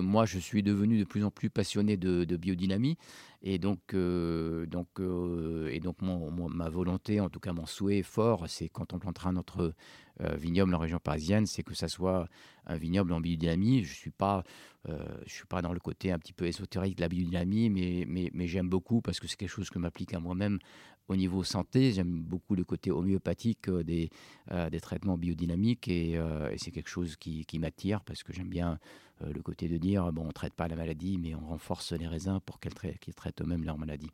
[0.01, 2.97] moi, je suis devenu de plus en plus passionné de, biodynamie.
[3.43, 8.91] Et donc, donc, et donc ma volonté, en tout cas mon souhait fort, c'est quand
[8.91, 9.73] on plantera notre
[10.19, 12.27] vignoble en région parisienne, c'est que ça soit
[12.65, 13.85] un vignoble en biodynamie.
[13.85, 14.43] Je ne suis, pas,
[14.85, 18.31] je suis pas dans le côté un petit peu ésotérique de la biodynamie, mais, mais,
[18.33, 20.59] mais j'aime beaucoup parce que c'est quelque chose que m'applique à moi-même
[21.07, 21.91] au niveau santé.
[21.91, 24.09] J'aime beaucoup le côté homéopathique euh, des,
[24.51, 28.33] euh, des traitements biodynamiques et, euh, et c'est quelque chose qui, qui m'attire parce que
[28.33, 28.79] j'aime bien
[29.21, 31.91] euh, le côté de dire bon, on ne traite pas la maladie, mais on renforce
[31.91, 34.09] les raisins pour qu'ils traitent eux-mêmes leur maladie.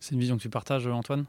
[0.00, 1.26] C'est une vision que tu partages, Antoine?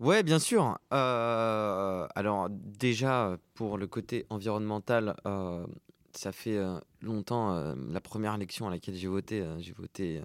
[0.00, 0.78] Ouais, bien sûr.
[0.92, 5.66] Euh, alors déjà, pour le côté environnemental, euh,
[6.12, 9.40] ça fait euh, longtemps euh, la première élection à laquelle j'ai voté.
[9.40, 10.20] euh, j'ai voté.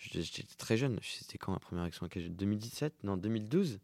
[0.00, 0.98] J'étais très jeune.
[1.02, 3.80] C'était quand la première élection à laquelle j'ai 2017 Non, 2012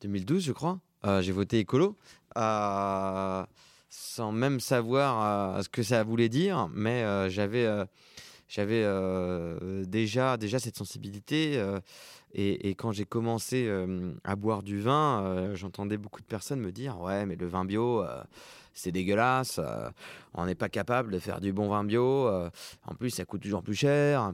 [0.00, 0.80] 2012, je crois.
[1.04, 1.96] Euh, j'ai voté écolo.
[2.36, 3.44] euh,
[3.92, 7.66] sans même savoir euh, ce que ça voulait dire, mais j'avais
[8.48, 8.84] j'avais
[9.86, 11.62] déjà, déjà cette sensibilité.
[12.34, 13.68] et, quand j'ai commencé
[14.24, 18.04] à boire du vin, j'entendais beaucoup de personnes me dire Ouais, mais le vin bio,
[18.74, 19.60] c'est dégueulasse.
[20.34, 22.28] on n'est pas capable de faire du bon vin bio.
[22.28, 24.32] en plus, ça coûte toujours plus cher.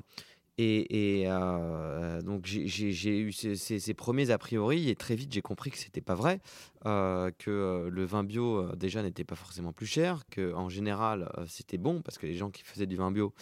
[0.58, 4.88] Et, euh, donc, j'ai- eu ces, ces- premiers a priori.
[4.88, 6.40] Et très vite, j'ai compris que c'était pas vrai.
[6.86, 10.22] euh, que euh, le vin bio, déjà, n'était pas forcément plus cher.
[10.30, 12.00] Que en général, c'était bon.
[12.02, 13.34] Parce que les gens qui faisaient du vin bio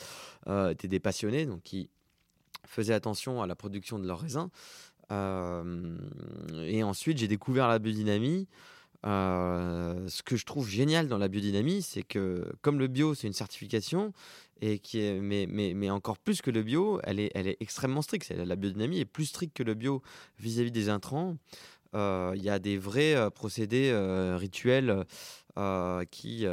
[0.70, 1.46] étaient des passionnés.
[1.46, 1.88] Donc, qui
[2.66, 4.48] faisaient attention à la production de leurs raisins.
[5.11, 8.48] Et ensuite, j'ai découvert la biodynamie.
[9.04, 13.34] Ce que je trouve génial dans la biodynamie, c'est que comme le bio, c'est une
[13.34, 14.12] certification,
[14.60, 17.56] et qui est, mais, mais, mais encore plus que le bio, elle est, elle est
[17.60, 18.30] extrêmement stricte.
[18.30, 20.02] La biodynamie est plus stricte que le bio
[20.38, 21.36] vis-à-vis des intrants.
[21.94, 23.92] Il y a des vrais procédés
[24.36, 25.04] rituels
[26.10, 26.46] qui,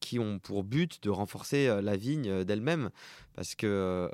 [0.00, 2.90] qui ont pour but de renforcer la vigne d'elle-même.
[3.34, 4.10] Parce que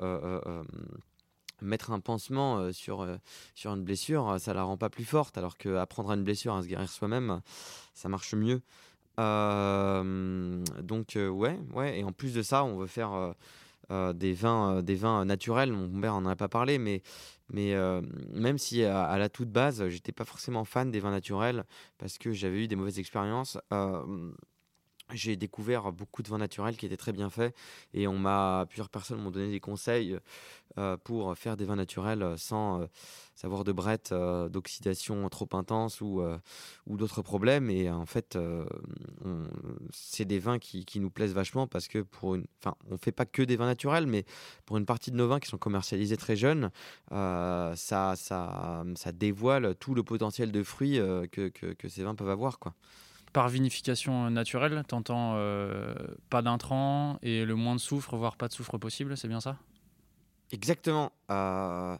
[1.61, 3.17] mettre un pansement euh, sur, euh,
[3.55, 5.37] sur une blessure, euh, ça la rend pas plus forte.
[5.37, 7.41] Alors qu'apprendre à une blessure, à se guérir soi-même,
[7.93, 8.61] ça marche mieux.
[9.17, 11.99] Donc ouais, ouais.
[11.99, 13.33] Et en plus de ça, on veut faire
[13.89, 15.73] des vins, des vins naturels.
[15.73, 17.01] Mon père en a pas parlé, mais
[17.49, 17.73] mais
[18.29, 21.63] même si à, à la toute base, j'étais pas forcément fan des vins naturels
[21.97, 23.57] parce que j'avais eu des mauvaises expériences.
[25.13, 27.55] J'ai découvert beaucoup de vins naturels qui étaient très bien faits
[27.93, 30.17] et on m'a plusieurs personnes m'ont donné des conseils
[30.77, 32.87] euh, pour faire des vins naturels sans euh,
[33.33, 36.37] savoir de brette, euh, d'oxydation trop intense ou, euh,
[36.85, 37.69] ou d'autres problèmes.
[37.69, 38.37] Et en fait,
[39.91, 43.11] c'est des vins qui, qui nous plaisent vachement parce que pour une, enfin, on fait
[43.11, 44.25] pas que des vins naturels, mais
[44.65, 46.69] pour une partie de nos vins qui sont commercialisés très jeunes,
[47.09, 50.97] ça, ça, ça dévoile tout le potentiel de fruits
[51.31, 52.73] que, que, que ces vins peuvent avoir, quoi.
[53.37, 55.93] Par vinification naturelle, t'entends euh,
[56.31, 59.57] pas d'intrants et le moins de soufre, voire pas de soufre possible, c'est bien ça?
[60.51, 61.11] Exactement.
[61.29, 61.95] Euh,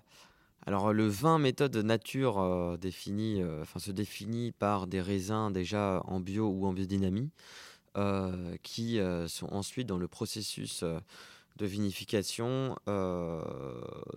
[0.66, 6.20] alors le vin méthode nature euh, euh, enfin se définit par des raisins déjà en
[6.20, 7.30] bio ou en biodynamie,
[7.98, 10.98] euh, qui euh, sont ensuite dans le processus euh,
[11.58, 13.42] de vinification euh,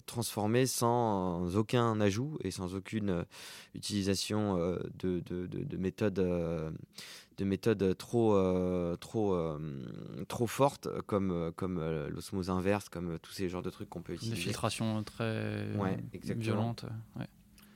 [0.07, 3.23] transformés sans aucun ajout et sans aucune euh,
[3.75, 6.15] utilisation euh, de, de, de- de méthodes
[7.39, 9.59] de méthodes trop euh, trop euh,
[10.29, 14.13] trop fortes comme comme euh, l'osmose inverse comme tous ces genres de trucs qu'on peut
[14.13, 16.85] Des utiliser filtrations très Ouais, violentes.
[17.19, 17.27] ouais.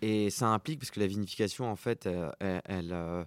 [0.07, 3.25] Et ça implique, parce que la vinification, en fait, euh, elle, euh,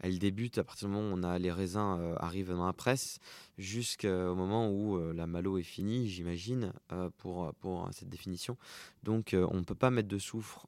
[0.00, 2.72] elle débute à partir du moment où on a les raisins euh, arrivent dans la
[2.72, 3.20] presse,
[3.58, 6.72] jusqu'au moment où la malo est finie, j'imagine,
[7.18, 8.56] pour, pour cette définition.
[9.04, 10.66] Donc, on ne peut pas mettre de soufre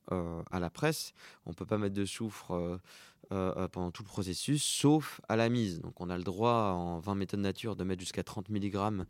[0.51, 1.13] à la presse,
[1.45, 2.81] on ne peut pas mettre de soufre
[3.29, 5.81] pendant tout le processus, sauf à la mise.
[5.81, 9.05] Donc, on a le droit, en 20 méthodes nature, de mettre jusqu'à 30 mg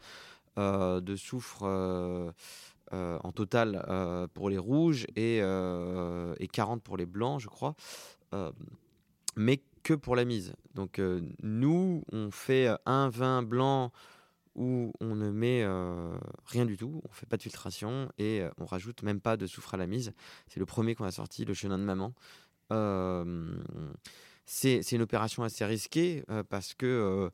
[0.57, 2.33] de soufre.
[2.92, 7.48] Euh, en total euh, pour les rouges et, euh, et 40 pour les blancs, je
[7.48, 7.74] crois,
[9.37, 10.55] mais que pour la mise.
[10.74, 11.01] Donc
[11.42, 13.92] nous, on fait un vin blanc
[14.55, 15.64] où on ne met
[16.46, 19.74] rien du tout, on fait pas de filtration et on rajoute même pas de soufre
[19.74, 20.12] à la mise.
[20.46, 22.14] C'est le premier qu'on a sorti, le chenin de maman.
[24.44, 27.31] C'est une opération assez risquée parce que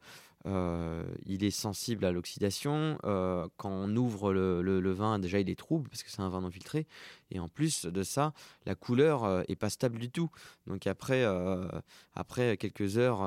[0.47, 2.99] euh, il est sensible à l'oxydation.
[3.05, 6.41] euh, quand on ouvre le, vin, déjà il est trouble parce que c'est un vin
[6.41, 6.87] non filtré.
[7.31, 8.33] Et en plus de ça,
[8.67, 10.31] la couleur euh, est pas stable du tout.
[10.67, 11.67] Donc après, euh,
[12.15, 13.23] après quelques heures,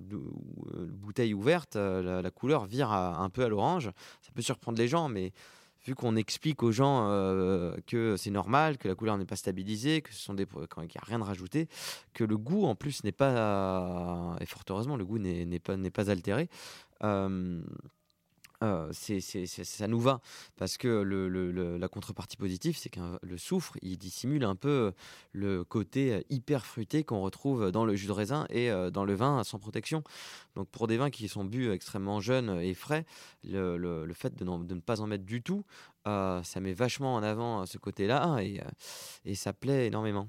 [0.00, 3.90] bouteille ouverte, la, la couleur vire à- un peu à l'orange.
[4.22, 5.32] Ça peut surprendre les gens, mais
[5.84, 10.00] vu qu'on explique aux gens euh, que c'est normal, que la couleur n'est pas stabilisée,
[10.02, 11.68] que ce sont des qu'il n'y a rien de rajouté,
[12.12, 15.90] que le goût en plus n'est pas et fort heureusement le goût n'est pas n'est
[15.90, 16.48] pas altéré.
[17.04, 17.60] euh,
[18.62, 20.20] euh, c'est, ça nous va
[20.56, 20.88] parce que
[21.78, 24.92] la contrepartie positive, c'est que le soufre, il dissimule un peu
[25.32, 29.04] le côté euh, hyper fruité qu'on retrouve dans le jus de raisin et euh, dans
[29.04, 30.04] le vin sans protection.
[30.54, 33.04] Donc pour des vins qui sont bu extrêmement jeunes et frais,
[33.44, 35.64] le, fait de, ne pas en mettre du tout,
[36.04, 40.28] ça met vachement en avant ce côté-là et, ça plaît énormément.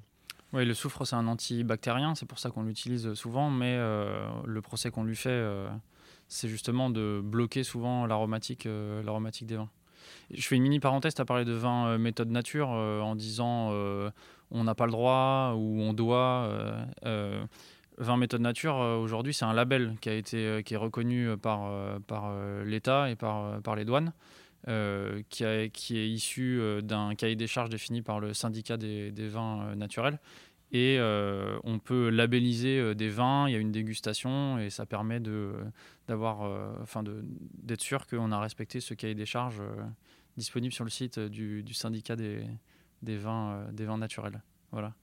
[0.54, 4.92] Oui, le soufre, c'est un antibactérien, c'est pour ça qu'on l'utilise souvent, mais le procès
[4.92, 5.68] qu'on lui fait,
[6.28, 9.70] c'est justement de bloquer souvent l'aromatique euh, l'aromatique des vins.
[10.32, 13.16] Je fais une mini parenthèse, tu as parlé de vin euh, méthode nature euh, en
[13.16, 13.72] disant
[14.52, 16.50] on n'a pas le droit ou on doit.
[18.00, 21.72] Vin méthode nature, aujourd'hui, c'est un label qui a été qui est reconnu par,
[22.08, 22.34] par
[22.66, 24.14] l'État et par, par les douanes.
[25.30, 29.76] qui, qui, est issu d'un cahier des charges défini par le syndicat des, des vins
[29.76, 30.20] naturels
[30.74, 34.88] et euh, on peut labelliser euh, des vins, il y a une dégustation et ça
[34.88, 35.20] permet
[36.08, 39.62] d'avoir, euh, enfin d'être sûr qu'on a respecté ce cahier des charges
[40.36, 42.44] disponible sur le site du, syndicat des,
[43.04, 44.42] des, vins, des vins naturels.
[44.72, 44.94] Voilà.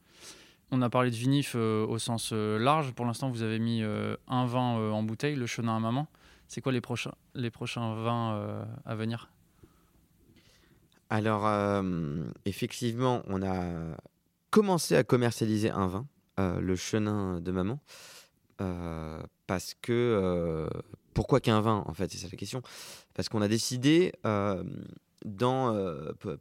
[0.72, 2.92] On a parlé de vinif au sens large.
[2.92, 6.08] Pour l'instant, vous avez mis un vin en bouteille, le Chenin à maman.
[6.48, 9.30] C'est quoi les prochains, les prochains vins à venir?
[11.10, 11.48] Alors,
[12.44, 13.96] effectivement, on a
[14.50, 16.06] commencé à commercialiser un vin,
[16.38, 17.80] euh, le chenin de maman.
[18.60, 19.92] Euh, parce que.
[19.92, 20.68] Euh,
[21.14, 22.62] pourquoi qu'un vin, en fait C'est ça la question.
[23.14, 24.12] Parce qu'on a décidé.
[25.26, 25.76] Dans,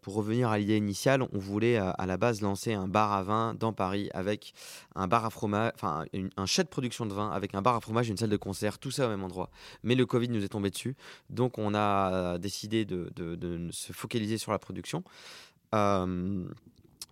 [0.01, 3.53] pour revenir à l'idée initiale, on voulait à, la base lancer un bar à vin
[3.53, 4.53] dans Paris avec
[4.95, 6.05] un bar à fromage, enfin
[6.37, 8.37] un chat de production de vin avec un bar à fromage et une salle de
[8.37, 9.49] concert, tout ça au même endroit.
[9.83, 10.95] Mais le Covid nous est tombé dessus,
[11.29, 13.11] donc on a décidé de
[13.71, 15.03] se focaliser sur la production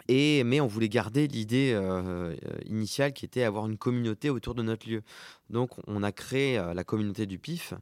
[0.07, 4.89] mais on voulait garder l'idée euh, initiale qui était avoir une communauté autour de notre
[4.89, 5.03] lieu.
[5.49, 7.73] Donc on a créé euh, la communauté du PIF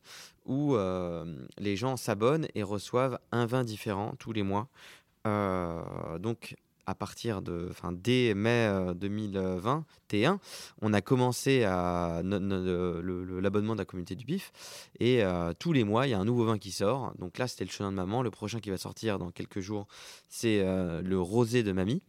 [0.45, 1.25] où euh,
[1.57, 4.67] les gens s'abonnent et reçoivent un vin différent tous les mois.
[6.19, 6.55] donc
[6.85, 10.37] à partir de, enfin, dès mai 2020, T1,
[10.81, 14.51] on a commencé à l'abonnement de la communauté du PIF.
[14.99, 17.13] Et euh, tous les mois, il y a un nouveau vin qui sort.
[17.17, 18.21] Donc là, c'était le chenin de maman.
[18.21, 19.87] Le prochain qui va sortir dans quelques jours,
[20.29, 22.01] c'est euh, le rosé de mamie,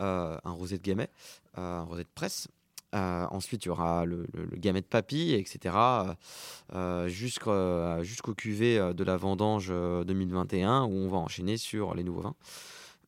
[0.00, 1.08] euh, un rosé de gamay,
[1.54, 2.48] un rosé de presse.
[2.92, 5.74] ensuite, il y aura le, gamet de papy, etc.
[7.06, 12.36] jusqu'au jusqu'au cuvée de la vendange 2021 où on va enchaîner sur les nouveaux vins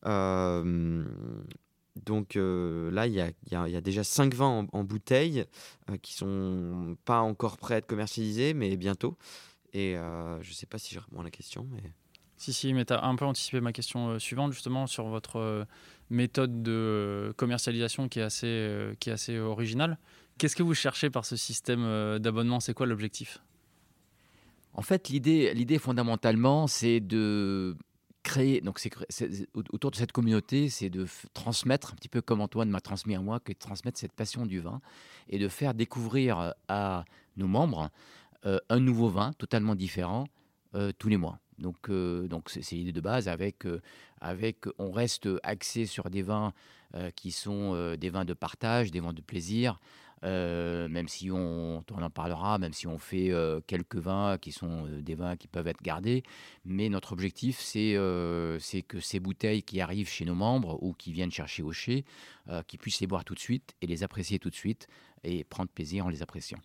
[0.03, 5.45] donc là, il y a, y, y a, déjà 5 vins en, bouteille
[6.01, 9.17] qui sont pas encore prêts à être commercialisés, mais bientôt.
[9.73, 11.67] Et je ne sais pas si je réponds à la question.
[11.71, 11.81] Mais...
[12.37, 15.67] Si, si, mais tu as un peu anticipé ma question suivante, justement, sur votre
[16.09, 19.97] méthode de commercialisation qui est assez, qui est assez originale.
[20.37, 22.59] Qu'est-ce que vous cherchez par ce système d'abonnement?
[22.59, 23.39] C'est quoi l'objectif?
[24.73, 27.75] En fait, l'idée fondamentalement, c'est de
[28.23, 28.91] créer, donc c'est,
[29.53, 33.19] autour de cette communauté, c'est de transmettre, un petit peu comme Antoine m'a transmis à
[33.19, 34.81] moi, que de transmettre cette passion du vin
[35.29, 37.05] et de faire découvrir euh, à
[37.37, 37.89] nos membres
[38.45, 40.27] euh, un nouveau vin totalement différent
[40.75, 41.39] euh, tous les mois.
[41.57, 43.65] Donc, donc c'est, l'idée de base avec,
[44.19, 46.53] avec, on reste axé sur des vins
[47.15, 49.79] qui sont des vins de partage, des vins de plaisir,
[50.23, 54.85] euh, même si on, en parlera, même si on fait euh, quelques vins qui sont
[54.85, 56.23] euh, des vins qui peuvent être gardés.
[56.63, 61.31] Mais notre objectif, c'est que ces bouteilles qui arrivent chez nos membres ou qui viennent
[61.31, 62.05] chercher au chai,
[62.67, 64.87] qu'ils puissent les boire tout de suite et les apprécier tout de suite
[65.23, 66.59] et prendre plaisir en les appréciant.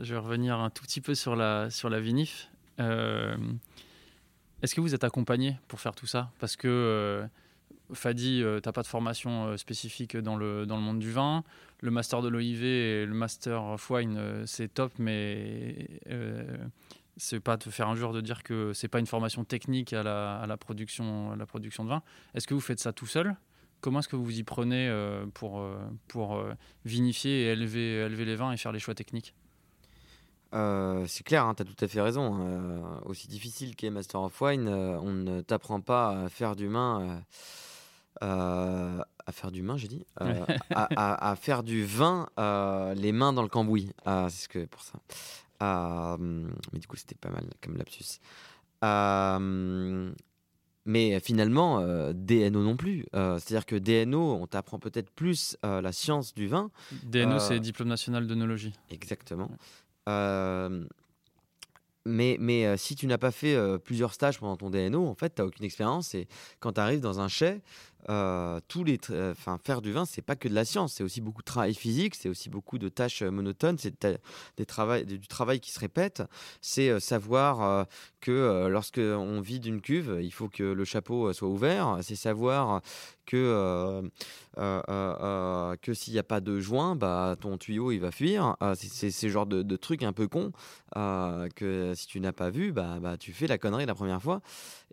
[0.00, 2.50] Je vais revenir un tout petit peu sur la, sur la vinif.
[2.78, 6.30] Est-ce que vous êtes accompagné pour faire tout ça?
[6.38, 7.28] Parce que
[7.92, 11.44] Fadi, tu n'as pas de formation spécifique dans le, dans le monde du vin
[11.84, 16.56] le master de l'OIV et le master of wine, euh, c'est top, mais euh,
[17.18, 20.02] c'est pas te faire un jour de dire que c'est pas une formation technique à
[20.02, 22.02] la, production, la production de vin.
[22.34, 23.36] Est-ce que vous faites ça tout seul?
[23.82, 25.62] Comment est-ce que vous vous y prenez euh, pour,
[26.08, 26.42] pour
[26.86, 29.34] vinifier et élever, élever les vins et faire les choix techniques?
[31.06, 33.02] C'est clair, hein, tu as tout à fait raison.
[33.04, 37.22] aussi difficile qu'est Master of Wine, on ne t'apprend pas à faire du vin
[38.22, 43.32] euh, à faire du vin, j'ai dit, euh, à, faire du vin, euh, les mains
[43.32, 43.90] dans le cambouis.
[44.04, 44.98] c'est ce que pour ça.
[46.20, 48.20] mais du coup, c'était pas mal comme lapsus.
[50.84, 51.80] mais finalement,
[52.12, 53.06] DNO non plus.
[53.12, 56.70] C'est-à-dire que DNO, on t'apprend peut-être plus la science du vin.
[57.04, 58.74] DNO, c'est Diplôme national d'œnologie.
[58.90, 59.50] Exactement.
[62.06, 65.14] Mais, mais euh, si tu n'as pas fait euh, plusieurs stages pendant ton DNO, en
[65.14, 66.14] fait, tu n'as aucune expérience.
[66.14, 66.28] Et
[66.60, 67.62] quand tu arrives dans un chai,
[68.10, 68.98] euh, tous les
[69.30, 71.74] enfin faire du vin, c'est pas que de la science, c'est aussi beaucoup de travail
[71.74, 74.06] physique, c'est aussi beaucoup de tâches monotones, c'est
[74.56, 76.22] des travail, du travail qui se répète.
[76.60, 77.86] C'est savoir
[78.20, 81.98] que lorsque on vide une cuve, il faut que le chapeau soit ouvert.
[82.02, 82.82] C'est savoir
[83.26, 84.02] que
[84.56, 88.56] que s'il n'y a pas de joint, bah ton tuyau il va fuir.
[88.74, 90.52] c'est ce genre de, de trucs un peu cons
[90.94, 94.40] que si tu n'as pas vu, bah, bah, tu fais la connerie la première fois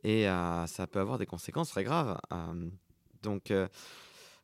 [0.04, 0.26] et
[0.68, 2.18] ça peut avoir des conséquences très graves.
[3.24, 3.54] Donc,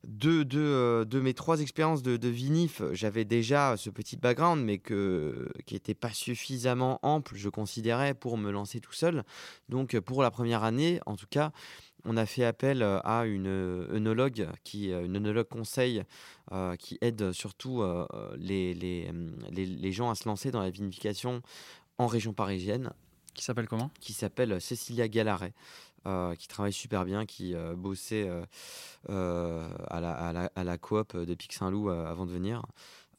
[0.04, 5.50] de, de, mes trois expériences de, de vinif, j'avais déjà ce petit background, mais que,
[5.66, 9.24] qui n'était pas suffisamment ample, je considérais, pour me lancer tout seul.
[9.70, 11.52] Donc, pour la première année, en tout cas,
[12.06, 16.04] on a fait appel à une œnologue, qui, une œnologue conseil
[16.80, 17.84] qui aide surtout
[18.38, 19.12] les, les,
[19.52, 21.42] les, les gens à se lancer dans la vinification
[21.98, 22.94] en région parisienne.
[23.34, 23.92] Qui s'appelle comment?
[24.00, 25.54] Qui s'appelle Cécilia Gallaret.
[26.38, 28.30] Qui travaille super bien, qui bossait
[29.10, 32.62] à, la, à, la, coop de Pic Saint-Loup avant de venir.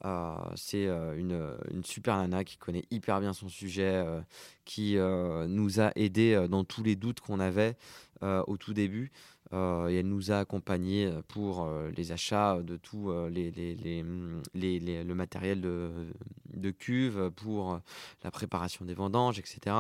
[0.05, 4.21] Euh, c'est euh, une, super nana qui connaît hyper bien son sujet, euh,
[4.65, 7.77] qui nous a aidés dans tous les doutes qu'on avait
[8.23, 9.11] au tout début.
[9.53, 17.81] et elle nous a accompagnés pour les achats de tout le matériel de, cuve, pour
[18.25, 19.77] la préparation des vendanges, etc.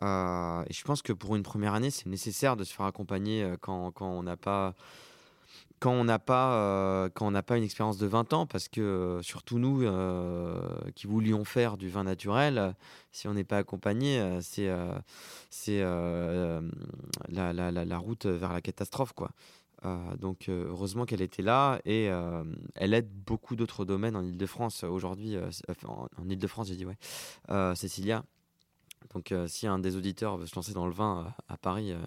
[0.00, 3.90] et je pense que pour une première année, c'est nécessaire de se faire accompagner quand,
[3.92, 4.74] quand on n'a pas
[5.82, 9.58] quand on n'a pas, euh, pas une expérience de 20 ans, parce que euh, surtout
[9.58, 10.56] nous euh,
[10.94, 12.76] qui voulions faire du vin naturel,
[13.10, 14.68] si on n'est pas accompagné, c'est
[17.28, 19.12] la, route vers la catastrophe.
[19.12, 19.32] quoi.
[20.20, 22.08] donc heureusement qu'elle était là et
[22.76, 25.36] elle aide beaucoup d'autres domaines en Ile-de-France aujourd'hui.
[25.88, 27.74] en, en Ile-de-France, j'ai dit ouais.
[27.74, 28.22] Cécilia,
[29.14, 31.92] donc, euh, si un des auditeurs veut se lancer dans le vin euh, à, Paris
[31.92, 31.98] euh,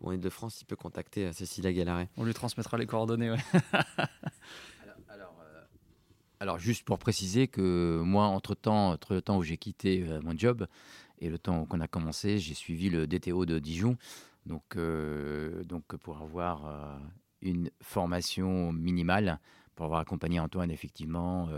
[0.00, 2.08] ou en Ile-de-France, il peut contacter Cécilia Gallaret.
[2.16, 3.38] On lui transmettra les coordonnées, ouais.
[6.40, 8.56] alors, juste pour préciser que moi, entre
[9.10, 10.66] le temps où j'ai quitté mon job
[11.18, 13.96] et le temps qu'on a commencé, j'ai suivi le DTO de Dijon.
[14.44, 14.76] Donc,
[15.64, 17.00] donc pour avoir
[17.42, 19.38] une formation minimale,
[19.76, 21.48] pour avoir accompagné Antoine, effectivement,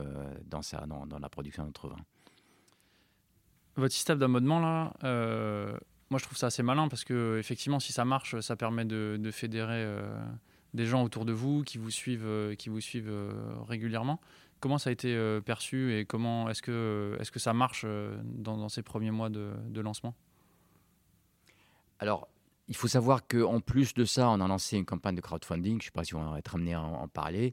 [0.45, 1.97] dans, sa, dans, dans la production de notre vin.
[3.77, 5.77] Votre système d'abonnement, là, euh,
[6.11, 9.31] moi je trouve ça assez malin parce que, effectivement, si ça marche, ça permet de,
[9.33, 10.25] fédérer euh,
[10.75, 13.13] des gens autour de vous qui vous suivent, euh, qui vous suivent
[13.67, 14.21] régulièrement.
[14.61, 17.85] Comment ça a été perçu et comment est-ce que, est que ça marche
[18.25, 20.15] dans, ces premiers mois de, lancement?
[21.99, 22.29] Alors,
[22.69, 25.73] il faut savoir qu'en plus de ça, on a lancé une campagne de crowdfunding.
[25.73, 27.53] Je ne sais pas si on va être amené à en parler.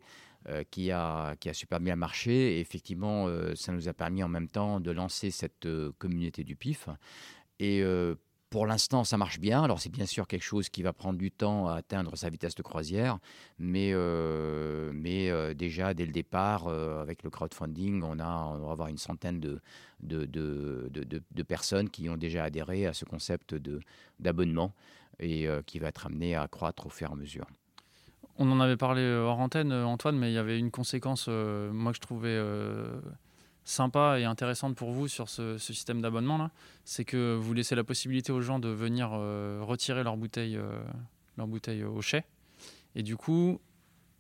[0.50, 2.58] Euh, qui, a, qui a super bien marché.
[2.58, 6.44] Et effectivement, euh, ça nous a permis en même temps de lancer cette euh, communauté
[6.44, 6.90] du PIF.
[7.60, 7.84] Et
[8.50, 9.62] pour l'instant, ça marche bien.
[9.64, 12.56] Alors, c'est bien sûr quelque chose qui va prendre du temps à atteindre sa vitesse
[12.56, 13.20] de croisière,
[13.60, 13.94] mais,
[14.94, 19.40] mais déjà, dès le départ, avec le crowdfunding, on, a, on va avoir une centaine
[19.40, 19.62] de,
[20.00, 23.54] de, de, de, personnes qui ont déjà adhéré à ce concept
[24.20, 24.74] d'abonnement
[25.20, 27.46] et qui va être amené à croître au fur et à mesure.
[28.38, 31.26] On en avait parlé euh, hors antenne, euh, Antoine, mais il y avait une conséquence,
[31.28, 32.40] euh, moi, que je trouvais
[33.64, 36.50] sympa et intéressante pour vous sur ce, système d'abonnement
[36.84, 40.60] c'est que vous laissez la possibilité aux gens de venir retirer leur bouteille,
[41.38, 42.24] leur bouteille au chai.
[42.96, 43.62] Et du coup,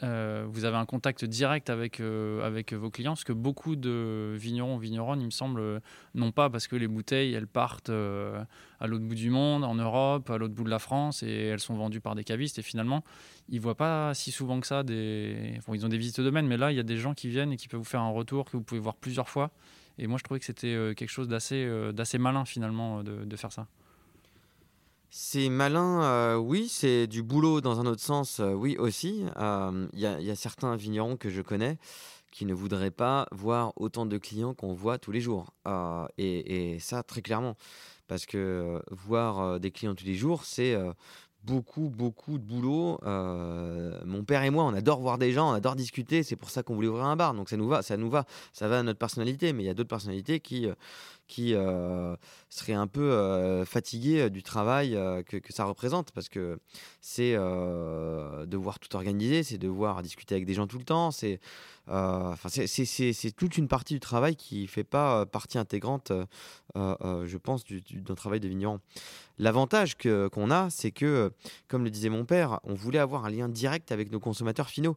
[0.04, 4.36] euh, vous avez un contact direct avec, euh, avec vos clients, ce que beaucoup de
[4.36, 5.80] vignerons ou vigneronnes, il me semble, euh,
[6.16, 10.30] n'ont pas parce que les bouteilles, elles partent à l'autre bout du monde, en Europe,
[10.30, 12.58] à l'autre bout de la France, et elles sont vendues par des cavistes.
[12.60, 13.04] Et finalement,
[13.50, 15.60] ils ne voient pas si souvent que ça des.
[15.68, 17.28] Bon, ils ont des visites de domaine, mais là, il y a des gens qui
[17.30, 19.52] viennent et qui peuvent vous faire un retour que vous pouvez voir plusieurs fois.
[19.98, 23.68] Et moi, je trouvais que c'était quelque chose d'assez malin, finalement, de, de faire ça.
[25.14, 29.26] C'est malin, euh, oui, c'est du boulot dans un autre sens, euh, oui aussi.
[29.26, 31.78] Il euh, y, a certains vignerons que je connais
[32.32, 35.52] qui ne voudraient pas voir autant de clients qu'on voit tous les jours.
[36.18, 37.58] Et, et, ça, très clairement.
[38.08, 40.78] Parce que voir des clients tous les jours, c'est
[41.44, 42.98] beaucoup, beaucoup de boulot.
[43.04, 46.24] mon père et moi, on adore voir des gens, on adore discuter.
[46.24, 47.34] C'est pour ça qu'on voulait ouvrir un bar.
[47.34, 49.52] Donc ça nous va, ça nous va, ça va à notre personnalité.
[49.52, 50.70] Mais il y a d'autres personnalités qui
[51.32, 52.14] qui euh,
[52.50, 56.60] serait un peu euh, fatigué euh, du travail que, ça représente parce que
[57.00, 61.40] c'est devoir tout organiser, c'est devoir discuter avec des gens tout le temps, c'est
[61.88, 62.50] enfin
[63.38, 66.12] toute une partie du travail qui fait pas partie intégrante,
[66.76, 68.80] je pense, d'un travail de vigneron.
[69.38, 71.32] L'avantage qu'on a, c'est que,
[71.68, 74.96] comme le disait mon père, on voulait avoir un lien direct avec nos consommateurs finaux.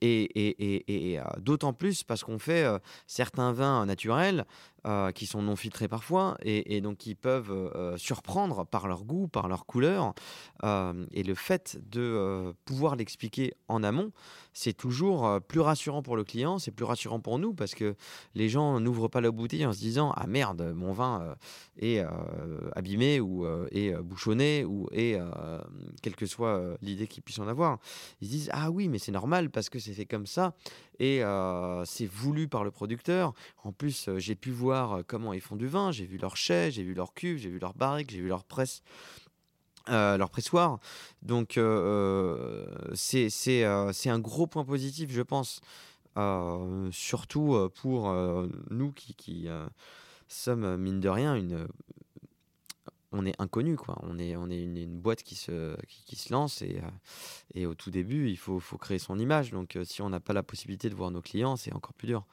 [0.00, 2.66] et, et d'autant plus parce qu'on fait
[3.06, 4.44] certains vins naturels
[4.86, 9.26] euh, qui sont non filtrés parfois et, donc qui peuvent euh, surprendre par leur goût,
[9.26, 10.14] par leur couleur.
[10.62, 14.12] Euh, et le fait de pouvoir l'expliquer en amont,
[14.52, 17.96] c'est toujours plus rassurant pour le client, c'est plus rassurant pour nous parce que
[18.36, 21.34] les gens n'ouvrent pas la bouteille en se disant ah merde mon vin
[21.78, 22.02] est
[22.76, 25.18] abîmé ou est bouchonné ou est
[26.00, 27.78] quelle que soit l'idée qu'ils puissent en avoir.
[28.20, 30.54] Ils se disent ah oui mais c'est normal parce que c'est fait comme ça
[31.00, 31.22] et
[31.84, 33.34] c'est voulu par le producteur.
[33.64, 36.70] En plus j'ai pu voir euh, comment ils font du vin, j'ai vu leur chai,
[36.70, 38.82] j'ai vu leur cuve, j'ai vu leur barrique, j'ai vu leur presse.
[39.88, 40.80] Euh, leur pressoir.
[41.22, 43.30] Donc euh, c'est
[43.64, 45.60] un gros point positif, je pense,
[46.90, 48.12] surtout pour
[48.70, 49.48] nous qui, qui
[50.26, 51.68] sommes, mine de rien, une,
[53.12, 53.96] on est inconnu, quoi.
[54.02, 56.80] On est, on est une, boîte qui se, qui, se lance et,
[57.54, 59.52] et, au tout début, il faut, faut créer son image.
[59.52, 62.26] Donc, si on n'a pas la possibilité de voir nos clients, c'est encore plus dur.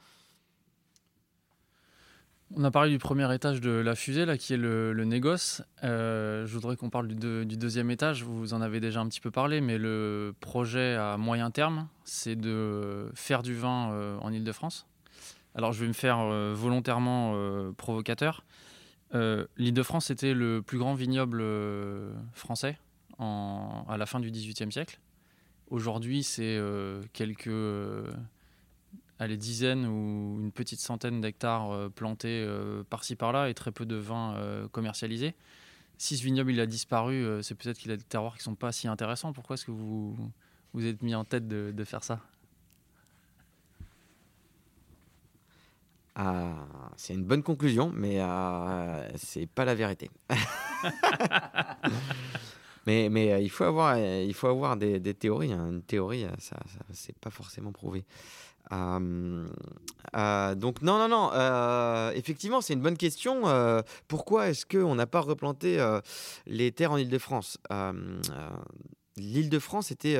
[2.56, 5.62] On a parlé du premier étage de la fusée, là, qui est le, négoce.
[5.82, 8.22] Euh, je voudrais qu'on parle du, deuxième étage.
[8.22, 12.36] Vous en avez déjà un petit peu parlé, mais le projet à moyen terme, c'est
[12.36, 14.86] de faire du vin euh, en Ile-de-France.
[15.56, 17.34] Alors, je vais me faire euh, volontairement
[17.76, 18.44] provocateur.
[19.12, 21.42] L'Île-de-France était le plus grand vignoble
[22.32, 22.78] français
[23.18, 25.00] à la fin du XVIIIe siècle.
[25.70, 26.60] Aujourd'hui, c'est
[27.12, 27.50] quelques
[29.26, 33.86] les dizaines ou une petite centaine d'hectares euh, plantés euh, par-ci par-là et très peu
[33.86, 35.34] de vins euh, commercialisés.
[35.98, 38.54] Si ce vignoble il a disparu, c'est peut-être qu'il a des terroirs qui ne sont
[38.56, 39.32] pas si intéressants.
[39.32, 40.16] Pourquoi est-ce que vous
[40.72, 42.18] vous êtes mis en tête de, faire ça?
[46.16, 46.66] Ah,
[46.96, 48.18] C'est une bonne conclusion, mais
[49.14, 50.10] c'est pas la vérité.
[52.86, 55.52] mais mais il faut avoir, il faut avoir des, théories.
[55.52, 55.68] Hein.
[55.70, 58.04] Une théorie, ça, ça c'est pas forcément prouvé.
[58.72, 59.46] Euh,
[60.16, 61.30] euh, donc non, non, non.
[61.32, 63.42] Euh, effectivement, c'est une bonne question.
[64.08, 65.78] pourquoi est-ce qu'on n'a pas replanté
[66.46, 67.58] les terres en Ile-de-France
[69.16, 70.18] L'Île-de-France était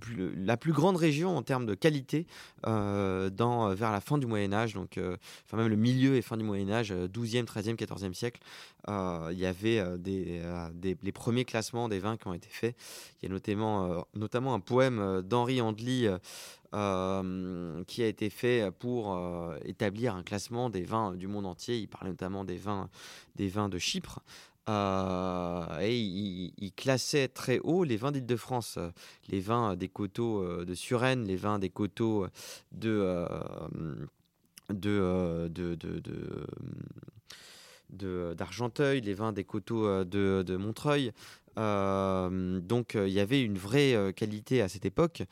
[0.00, 2.26] plus, la plus grande région en termes de qualité
[2.64, 4.98] dans, vers la fin du Moyen Âge, donc
[5.44, 8.40] enfin même le milieu et fin du Moyen Âge, 12e, 13e, 14e siècle.
[8.88, 10.42] il y avait des,
[11.02, 12.76] les premiers classements des vins qui ont été faits.
[13.22, 13.34] Il y a
[14.14, 16.08] notamment, un poème d'Henri Andely
[16.74, 21.78] euh, qui a été fait pour euh, établir un classement des vins du monde entier.
[21.78, 22.88] Il parlait notamment des vins
[23.68, 24.20] de Chypre.
[24.68, 28.78] Euh, et il, classait très haut les vins d'Île-de-France,
[29.28, 32.26] les vins des coteaux de Suresnes, les vins des coteaux
[32.72, 33.24] de,
[34.70, 35.76] de,
[38.34, 41.12] d'Argenteuil, les vins des coteaux de, Montreuil.
[41.56, 45.22] donc il y avait une vraie qualité à cette époque.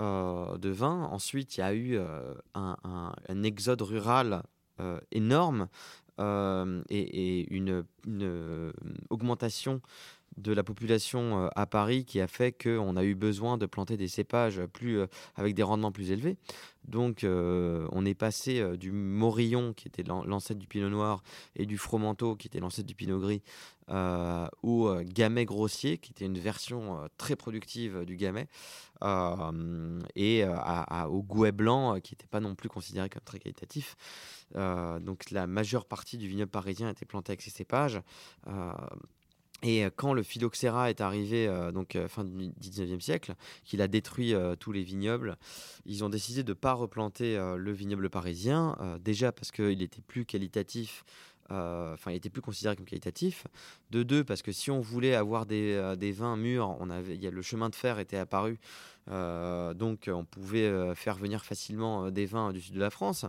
[0.00, 1.08] Euh, de vin.
[1.10, 4.42] Ensuite, il y a eu euh, un, exode rural
[4.80, 5.66] euh, énorme
[6.18, 7.84] et, une,
[9.10, 9.80] augmentation
[10.38, 14.08] de la population à Paris qui a fait qu'on a eu besoin de planter des
[14.08, 15.00] cépages plus,
[15.36, 16.36] avec des rendements plus élevés.
[16.86, 21.22] Donc on est passé du Morillon, qui était l'ancêtre du Pinot Noir,
[21.54, 23.42] et du Fromenteau, qui était l'ancêtre du Pinot Gris,
[24.62, 28.48] au Gamay grossier, qui était une version très productive du Gamay.
[29.04, 33.38] Euh, et euh, au Gouet blanc, euh, qui n'était pas non plus considéré comme très
[33.38, 33.96] qualitatif.
[34.54, 38.00] donc la majeure partie du vignoble parisien était plantée avec ces cépages.
[39.62, 43.34] Et quand le phylloxéra est arrivé, donc fin du 19e siècle,
[43.64, 45.36] qu'il a détruit tous les vignobles,
[45.84, 50.24] ils ont décidé de ne pas replanter le vignoble parisien, déjà parce qu'il était plus
[50.24, 51.04] qualitatif
[51.50, 53.46] enfin, il était plus considéré comme qualitatif.
[53.90, 57.26] De deux, parce que si on voulait avoir des, euh, vins mûrs, on avait, y
[57.26, 58.58] a, le chemin de fer était apparu,
[59.10, 63.24] euh, donc on pouvait faire venir facilement des vins du sud de la France.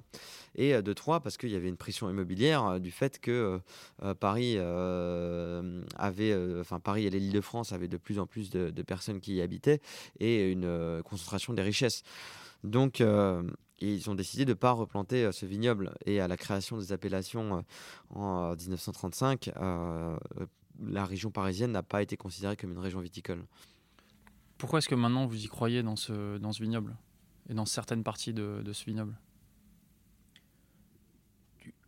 [0.55, 3.59] Et de trois, parce qu'il y avait une pression immobilière du fait que
[4.19, 9.35] Paris avait, enfin Paris et l'Île-de-France avaient de plus en plus de, de, personnes qui
[9.35, 9.79] y habitaient
[10.19, 12.03] et une concentration des richesses.
[12.65, 13.01] Donc
[13.81, 15.93] ils ont décidé de ne pas replanter euh, ce vignoble.
[16.05, 20.17] Et à la création des appellations euh, en 1935, euh,
[20.81, 23.45] la région parisienne n'a pas été considérée comme une région viticole.
[24.57, 26.95] Pourquoi est-ce que maintenant vous y croyez dans ce, dans ce vignoble
[27.49, 29.17] et dans certaines parties de, ce vignoble?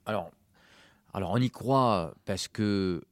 [0.06, 0.32] Alors,
[1.14, 3.04] alors, on y croit parce que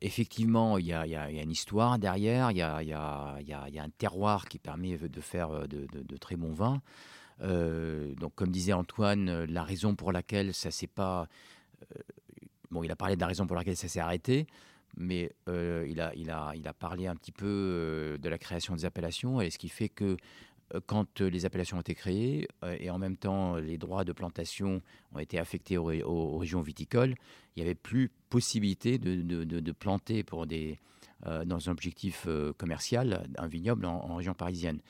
[0.00, 3.82] effectivement, il y, y, a une histoire derrière, il y a, y, a, y a,
[3.82, 6.80] un terroir qui permet de faire de, de très bons vins.
[7.42, 11.28] Euh, donc, comme disait Antoine, euh, la raison pour laquelle ça s'est pas.
[11.82, 12.00] Euh,
[12.70, 14.46] bon, il a parlé de la raison pour laquelle ça s'est arrêté,
[14.96, 18.84] mais il, a, il, a, il a parlé un petit peu de la création des
[18.84, 20.16] appellations, et ce qui fait que
[20.86, 22.46] quand les appellations ont été créées
[22.78, 24.82] et en même temps les droits de plantation
[25.14, 27.14] ont été affectés aux, régions viticoles,
[27.54, 30.78] il n'y avait plus possibilité de, de, de, planter pour des,
[31.24, 32.26] dans un objectif
[32.56, 34.80] commercial un vignoble en région parisienne.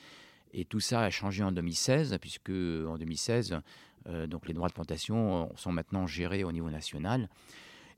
[0.53, 3.59] Et tout ça a changé en 2016, puisque en 2016,
[4.07, 7.29] euh, donc les droits de plantation sont maintenant gérés au niveau national.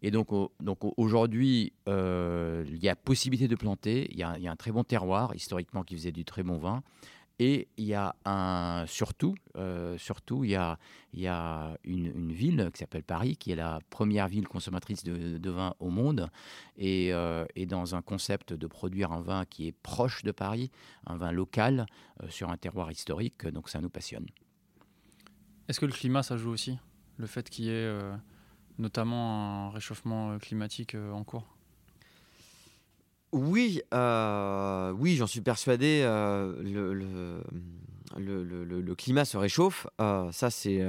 [0.04, 0.30] Et donc,
[0.60, 4.08] donc aujourd'hui, euh, il y a possibilité de planter.
[4.12, 6.42] Il y, a, il y, a, un très bon terroir historiquement qui faisait du très
[6.42, 6.82] bon vin.
[7.44, 10.78] Et il y a un, surtout, euh, surtout il y a,
[11.12, 15.74] y a une, ville qui s'appelle Paris, qui est la première ville consommatrice de, vin
[15.80, 16.30] au monde,
[16.80, 20.70] euh, et, dans un concept de produire un vin qui est proche de Paris,
[21.08, 21.88] un vin local
[22.22, 23.48] euh, sur un terroir historique.
[23.48, 24.28] Donc ça nous passionne.
[25.68, 26.78] Est-ce que le climat, ça joue aussi?
[27.18, 27.92] Le fait qu'il y ait
[28.78, 31.48] notamment un réchauffement climatique en cours?
[33.32, 36.02] Oui, euh, oui, j'en suis persuadé.
[36.04, 36.94] euh, le,
[38.82, 39.88] le, climat se réchauffe.
[40.02, 40.82] euh, ça, c'est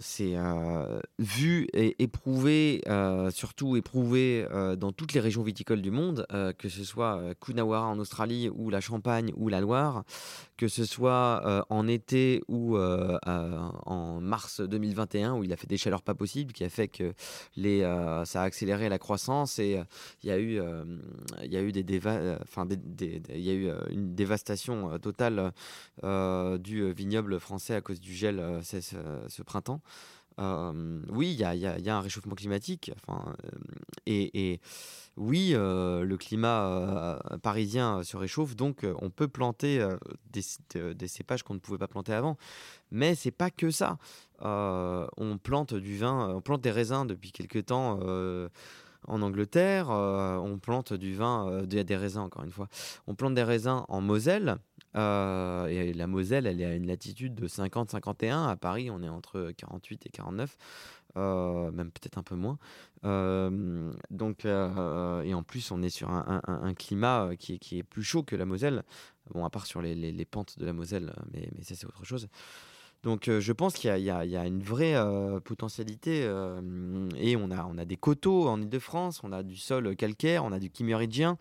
[0.00, 5.92] c'est euh, vu et éprouvé, euh, surtout éprouvé euh, dans toutes les régions viticoles du
[5.92, 10.02] monde, euh, que ce soit euh, Coonawarra en Australie ou la Champagne ou la Loire,
[10.56, 15.56] que ce soit euh, en été ou euh, euh, en mars 2021 où il a
[15.56, 17.14] fait des chaleurs pas possibles, qui a fait que
[17.56, 19.84] les, euh, ça a accéléré la croissance et euh,
[20.24, 20.84] il y a eu, euh,
[21.44, 25.52] il y a eu euh, euh, une dévastation euh, totale
[26.02, 28.60] euh, du euh, vignoble français à cause du gel euh,
[29.36, 29.80] ce, printemps.
[30.38, 32.92] Euh, oui, il y a, un réchauffement climatique.
[32.96, 33.48] Enfin, euh,
[34.06, 34.60] et,
[35.16, 39.86] oui, euh, le climat parisien se réchauffe, donc on peut planter
[40.30, 40.42] des,
[40.74, 42.36] de- des cépages qu'on ne pouvait pas planter avant.
[42.90, 43.98] Mais c'est pas que ça.
[44.40, 47.98] On plante du vin, on plante des raisins depuis quelque temps.
[49.06, 52.68] En Angleterre, euh, on plante du vin, euh, des, raisins encore une fois.
[53.06, 54.56] On plante des raisins en Moselle,
[54.96, 58.48] euh, et la Moselle, elle est à une latitude de 50-51.
[58.48, 60.56] À Paris, on est entre 48 et 49,
[61.16, 62.58] euh, même peut-être un peu moins.
[64.10, 68.46] Donc, et en plus, on est sur un, climat qui est, plus chaud que la
[68.46, 68.82] Moselle.
[69.32, 72.28] Bon, à part sur les, pentes de la Moselle, mais ça, c'est autre chose.
[73.06, 74.96] Donc, je pense qu'il y, a- une vraie
[75.44, 76.22] potentialité.
[76.22, 80.72] et on a, des coteaux en Ile-de-France, on a du sol calcaire, on a du
[80.76, 81.38] chiméridien,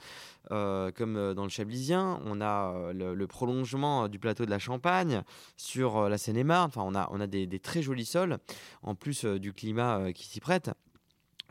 [0.51, 2.21] comme dans le Chablisien.
[2.23, 5.23] On a le, prolongement du plateau de la Champagne
[5.57, 6.67] sur la Seine-et-Marne.
[6.67, 8.37] Enfin, on a, des, très jolis sols,
[8.83, 10.69] en plus du climat qui s'y prête.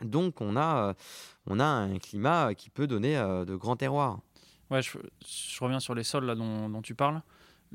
[0.01, 0.95] Donc, on a,
[1.45, 4.21] un climat qui peut donner de grands terroirs.
[4.69, 4.97] Ouais, je,
[5.59, 7.21] reviens sur les sols là dont tu parles.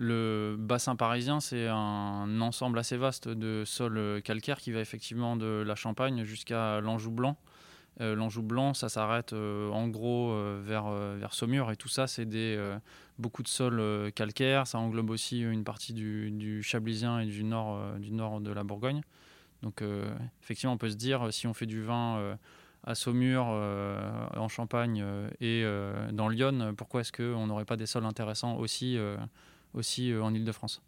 [0.02, 5.36] Le bassin parisien, c'est un ensemble assez vaste de sols euh, calcaires qui va effectivement
[5.36, 7.36] de la Champagne jusqu'à l'Anjou blanc.
[8.00, 12.24] Euh, L'Anjou blanc, ça s'arrête euh, en gros vers, vers Saumur et tout ça, c'est
[12.24, 12.58] des,
[13.18, 14.66] beaucoup de sols calcaires.
[14.66, 18.64] Ça englobe aussi une partie du, du Chablisien et du nord, du nord de la
[18.64, 19.02] Bourgogne.
[19.60, 19.84] Donc
[20.42, 22.38] effectivement, on peut se dire, si on fait du vin
[22.84, 25.04] à Saumur, en Champagne
[25.42, 25.62] et
[26.12, 28.98] dans Lyon, pourquoi est-ce qu'on n'aurait pas des sols intéressants aussi,
[29.74, 30.82] aussi euh, en Ile-de-France.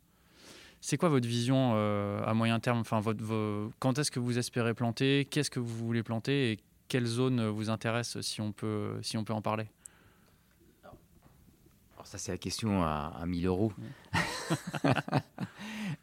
[0.80, 2.78] C'est quoi votre vision euh, à moyen terme?
[2.78, 5.26] Enfin, votre, vos- Quand est-ce que vous espérez planter?
[5.30, 6.52] Qu'est-ce que vous voulez planter?
[6.52, 6.58] Et
[6.88, 9.66] quelle zone vous intéresse si on peut, si on peut en parler?
[11.94, 13.72] Alors ça, c'est la question à, à 1000 euros.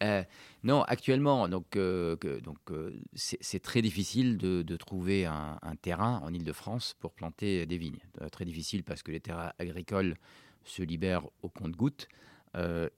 [0.01, 0.23] Euh,
[0.63, 5.75] non, actuellement, donc, euh, que- donc euh, c'est très difficile de, de trouver un, un
[5.75, 7.99] terrain en Ile-de-France pour planter des vignes.
[8.31, 10.15] Très difficile parce que les terrains agricoles
[10.63, 12.07] se libèrent au compte-gouttes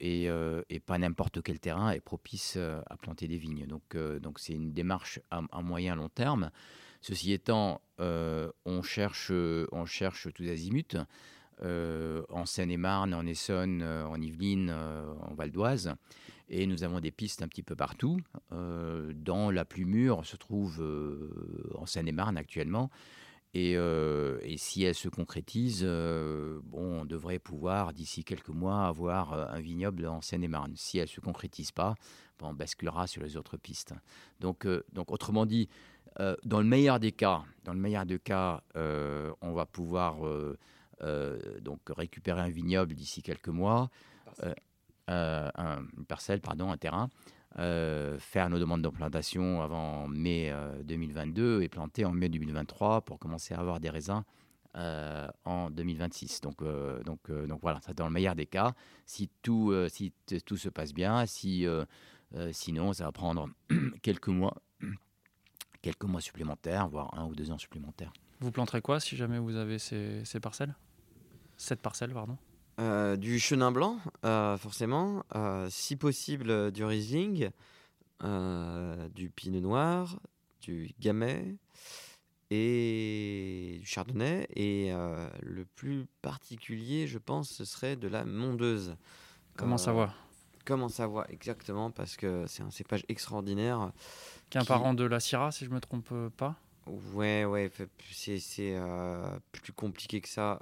[0.00, 3.66] et, euh, et pas n'importe quel terrain est propice euh, à planter des vignes.
[3.66, 6.50] Donc, euh, donc c'est une démarche à, à moyen long terme.
[7.00, 10.96] Ceci étant, euh, on cherche, on cherche tous azimuts
[11.62, 15.94] euh, en Seine-et-Marne, en Essonne, euh, en Yvelines, euh, en Val d'Oise.
[16.48, 18.20] Et nous avons des pistes un petit peu partout.
[18.52, 22.90] Euh, dans la plus mûre se trouve euh, en Seine-et-Marne actuellement.
[23.54, 28.86] Et, euh, et si elle se concrétise, euh, bon, on devrait pouvoir d'ici quelques mois
[28.86, 30.72] avoir euh, un vignoble en Seine-et-Marne.
[30.76, 31.94] Si elle ne se concrétise pas,
[32.38, 33.92] bon, on basculera sur les autres pistes.
[34.40, 35.68] Donc, euh, donc autrement dit,
[36.44, 40.16] dans le meilleur des cas, dans le meilleur des cas, on va pouvoir
[41.62, 43.88] donc récupérer un vignoble d'ici quelques mois,
[44.42, 44.52] euh,
[45.08, 47.08] euh, un- une parcelle, pardon, un terrain,
[47.58, 53.18] euh, faire nos demandes d'implantation avant mai euh, 2022 et planter en mai 2023 pour
[53.18, 54.22] commencer à avoir des raisins
[54.76, 56.40] euh, en 2026.
[56.40, 58.74] Donc, euh, donc, euh, donc voilà, ça dans le meilleur des cas.
[59.04, 60.12] Si tout, euh, si
[60.46, 61.84] tout se passe bien, si, euh,
[62.34, 63.48] euh, sinon ça va prendre
[64.02, 64.54] quelques mois,
[65.82, 68.12] quelques mois supplémentaires, voire un ou deux ans supplémentaires.
[68.40, 70.74] Vous planterez quoi si jamais vous avez ces, ces parcelles?
[71.56, 72.38] Cette parcelle, pardon.
[72.78, 75.24] Euh, du chenin blanc, euh, forcément.
[75.34, 77.50] euh, si possible, du Riesling,
[79.14, 80.16] du Pinot Noir,
[80.60, 81.56] du Gamay
[82.50, 84.46] et du Chardonnay.
[84.56, 84.92] Et
[85.42, 88.96] le plus particulier, je pense, ce serait de la Mondeuse.
[89.56, 90.14] Comment savoir
[90.64, 91.90] Comment savoir exactement?
[91.90, 93.90] Parce que c'est un cépage extraordinaire.
[94.48, 96.54] Qu'un qui- parent de la Syrah, si je me trompe pas?
[97.14, 97.70] Ouais, ouais,
[98.40, 98.78] c'est
[99.50, 100.60] plus compliqué que ça.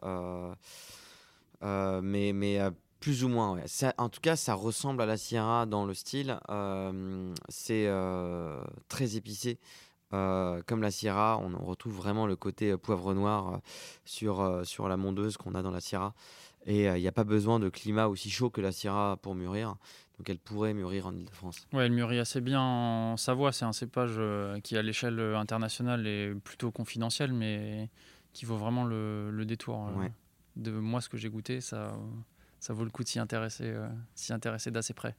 [1.62, 3.62] Euh, mais mais euh, plus ou moins, ouais.
[3.66, 6.38] Ça- en tout cas, ça ressemble à la Sierra dans le style.
[6.50, 9.58] euh, c'est euh, très épicé.
[10.12, 13.60] Euh, comme la Sierra, on retrouve vraiment le côté poivre noir
[14.04, 16.14] sur, sur la mondeuse qu'on a dans la Sierra.
[16.66, 19.76] Et il n'y a pas besoin de climat aussi chaud que la Sierra pour mûrir.
[20.18, 21.66] Donc elle pourrait mûrir en Ile-de-France.
[21.72, 23.52] Ouais, elle mûrit assez bien en Savoie.
[23.52, 24.20] C'est un cépage
[24.62, 27.88] qui, à l'échelle internationale, est plutôt confidentiel, mais
[28.34, 29.88] qui vaut vraiment le, le détour.
[29.96, 30.12] Ouais.
[30.56, 31.96] De moi, ce que j'ai goûté, ça,
[32.58, 33.88] ça vaut le coup de s'y intéresser, euh,
[34.30, 35.14] intéresser d'assez près.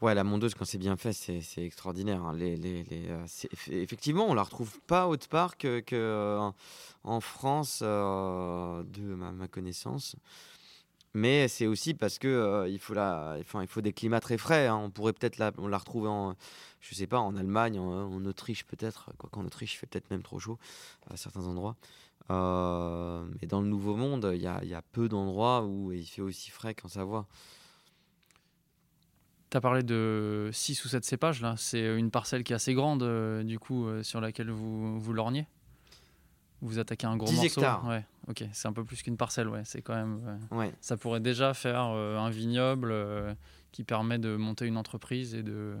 [0.00, 2.22] Ouais, la mondeuse, quand c'est bien fait, c'est extraordinaire.
[2.24, 2.34] hein.
[2.34, 3.26] Les, les, euh,
[3.68, 6.38] effectivement, on la retrouve pas autre part que, que, euh,
[7.04, 10.16] en- France, de ma, ma connaissance.
[11.12, 12.94] Mais c'est aussi parce que il faut
[13.40, 14.68] enfin, faut des climats très frais.
[14.68, 14.76] hein.
[14.76, 16.34] On pourrait peut-être la, la retrouver en,
[16.80, 19.10] je sais pas, en Allemagne, en, en Autriche peut-être.
[19.18, 20.58] Quoiqu'en Autriche, il fait peut-être même trop chaud
[21.10, 21.76] à certains endroits.
[22.30, 25.90] Euh, mais dans le Nouveau Monde, il y a, il y a peu d'endroits où
[25.92, 27.26] il fait aussi frais qu'en Savoie.
[29.50, 31.54] Tu as parlé de 6 ou 7 cépages, là.
[31.56, 35.12] C'est une parcelle qui est assez grande, euh, du coup, euh, sur laquelle vous, vous
[35.12, 35.48] lorgnez.
[36.62, 37.46] Vous attaquez un gros 10 morceau.
[37.60, 37.86] hectares.
[37.88, 38.44] Ouais, ok.
[38.52, 39.62] C'est un peu plus qu'une parcelle, ouais.
[39.64, 40.20] C'est quand même.
[40.52, 40.72] euh, Ouais.
[40.80, 42.94] ça pourrait déjà faire un vignoble
[43.72, 45.76] qui permet de monter une entreprise et de,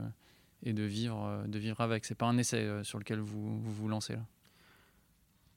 [0.64, 2.04] et de, vivre, de vivre avec.
[2.06, 4.24] C'est pas un essai sur lequel vous vous, vous lancez, là.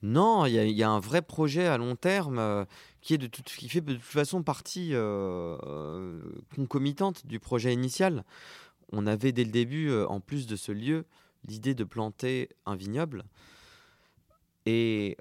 [0.03, 2.65] Non, il y, a- un vrai projet à long terme euh,
[3.01, 6.21] qui, est de toute- qui fait de toute façon partie euh, euh,
[6.55, 8.25] concomitante du projet initial.
[8.91, 11.05] On avait dès le début, en plus de ce lieu,
[11.47, 13.23] l'idée de planter un vignoble.
[14.65, 15.17] Et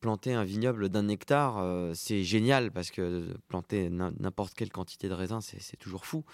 [0.00, 1.64] planter un vignoble d'un hectare,
[1.94, 6.24] c'est génial parce que planter n'im- n'importe quelle quantité de raisin, c'est toujours fou.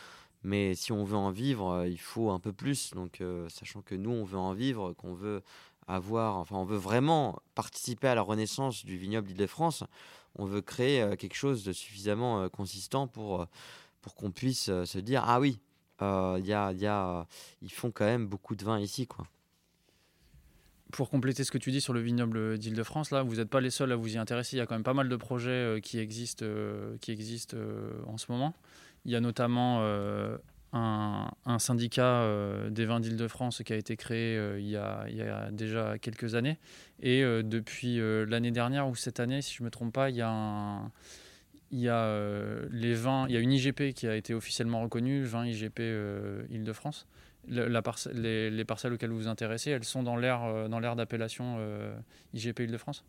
[0.43, 2.91] Mais si on veut en vivre, il faut un peu plus.
[2.95, 5.43] Donc, sachant que nous, on veut en vivre, qu'on veut
[5.89, 9.85] avoir, enfin, on veut vraiment participer à la renaissance du vignoble d'Île-de-France.
[10.37, 13.47] On veut créer euh, quelque chose de suffisamment euh, consistant pour, euh,
[14.01, 15.59] pour qu'on puisse se dire ah oui,
[16.01, 17.27] y a, y a,
[17.61, 19.27] ils font quand même beaucoup de vin ici, quoi.
[20.91, 23.71] Pour compléter ce que tu dis sur le vignoble d'Île-de-France, là, vous n'êtes pas les
[23.71, 24.57] seuls à vous y intéresser.
[24.57, 26.45] Il y a quand même pas mal de projets qui existent,
[27.01, 27.57] qui existent
[28.07, 28.53] en ce moment.
[29.07, 29.81] Il y a notamment
[30.73, 35.99] un, syndicat euh, des vins d'Île-de-France qui a été créé euh, il, y a, déjà
[35.99, 36.59] quelques années.
[37.01, 40.17] Et euh, depuis l'année dernière ou cette année, si je ne me trompe pas, il
[40.17, 40.91] y a
[42.71, 46.45] les vins, il y a une IGP qui a été officiellement reconnue, vin IGP euh,
[46.51, 47.07] Île-de-France.
[47.49, 51.59] Les, les parcelles auxquelles vous vous intéressez, elles sont dans l'aire d'appellation
[52.35, 53.05] IGP Île-de-France?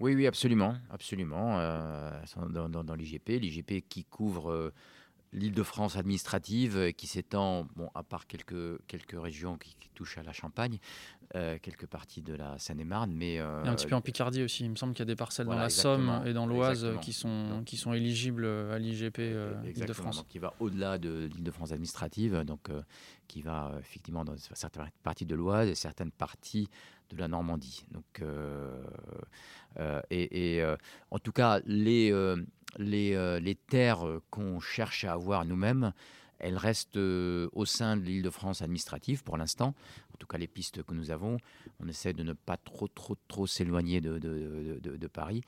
[0.00, 1.58] Oui, oui, absolument, absolument.
[2.50, 4.72] dans, l'IGP, l'IGP qui couvre
[5.32, 10.22] l'Île-de-France administrative, euh, qui s'étend, bon, à part quelques, quelques régions qui, qui touchent à
[10.22, 10.78] la Champagne,
[11.34, 14.64] euh, quelques parties de la Seine-et-Marne, mais euh, Et un petit peu en Picardie aussi.
[14.64, 16.86] Il me semble qu'il y a des parcelles voilà, dans la Somme et dans l'Oise
[17.02, 20.24] qui sont, Donc- qui sont éligibles à l'IGP euh, Île-de-France.
[20.30, 22.70] qui va au-delà de l'Île-de-France administrative, donc
[23.26, 26.68] qui va effectivement dans certaines parties de l'Oise et certaines parties
[27.10, 27.84] de la Normandie.
[27.90, 28.22] Donc,
[30.10, 30.74] et, et,
[31.10, 32.10] en tout cas, les,
[32.76, 35.92] les, euh, les terres euh, qu'on cherche à avoir nous-mêmes,
[36.38, 39.74] elles restent euh, au sein de l'Île-de-France administrative pour l'instant.
[40.14, 41.38] En tout cas, les pistes que nous avons,
[41.80, 45.42] on essaie de ne pas trop, trop, trop s'éloigner de, Paris.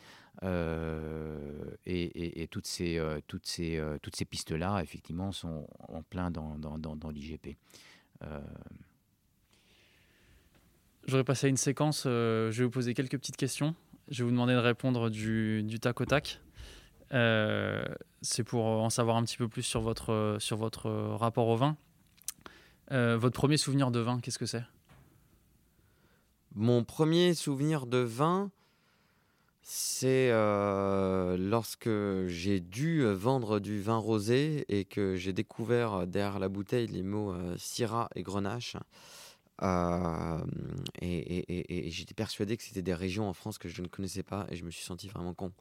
[1.87, 7.11] Et, toutes ces, toutes ces, toutes ces pistes-là, effectivement, sont en plein dans, dans, dans,
[7.11, 7.57] l'IGP.
[8.23, 8.41] Euh,
[11.07, 12.05] Je voudrais passer à une séquence.
[12.05, 13.75] je vais vous poser quelques petites questions.
[14.09, 16.41] Je vais vous demander de répondre du tac au tac.
[17.13, 17.83] Euh,
[18.23, 21.77] C'est pour en savoir un petit peu plus sur votre, sur votre rapport au vin.
[22.93, 24.65] Euh, votre premier souvenir de vin, qu'est-ce que c'est?
[26.55, 28.51] Mon premier souvenir de vin,
[29.63, 31.89] c'est euh, lorsque
[32.27, 37.35] j'ai dû vendre du vin rosé et que j'ai découvert derrière la bouteille les mots
[37.57, 38.77] Syrah et Grenache.
[41.01, 44.57] Et j'étais persuadé que c'était des régions en France que je ne connaissais pas et
[44.57, 45.53] je me suis senti vraiment con.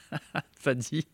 [0.58, 1.06] Fadi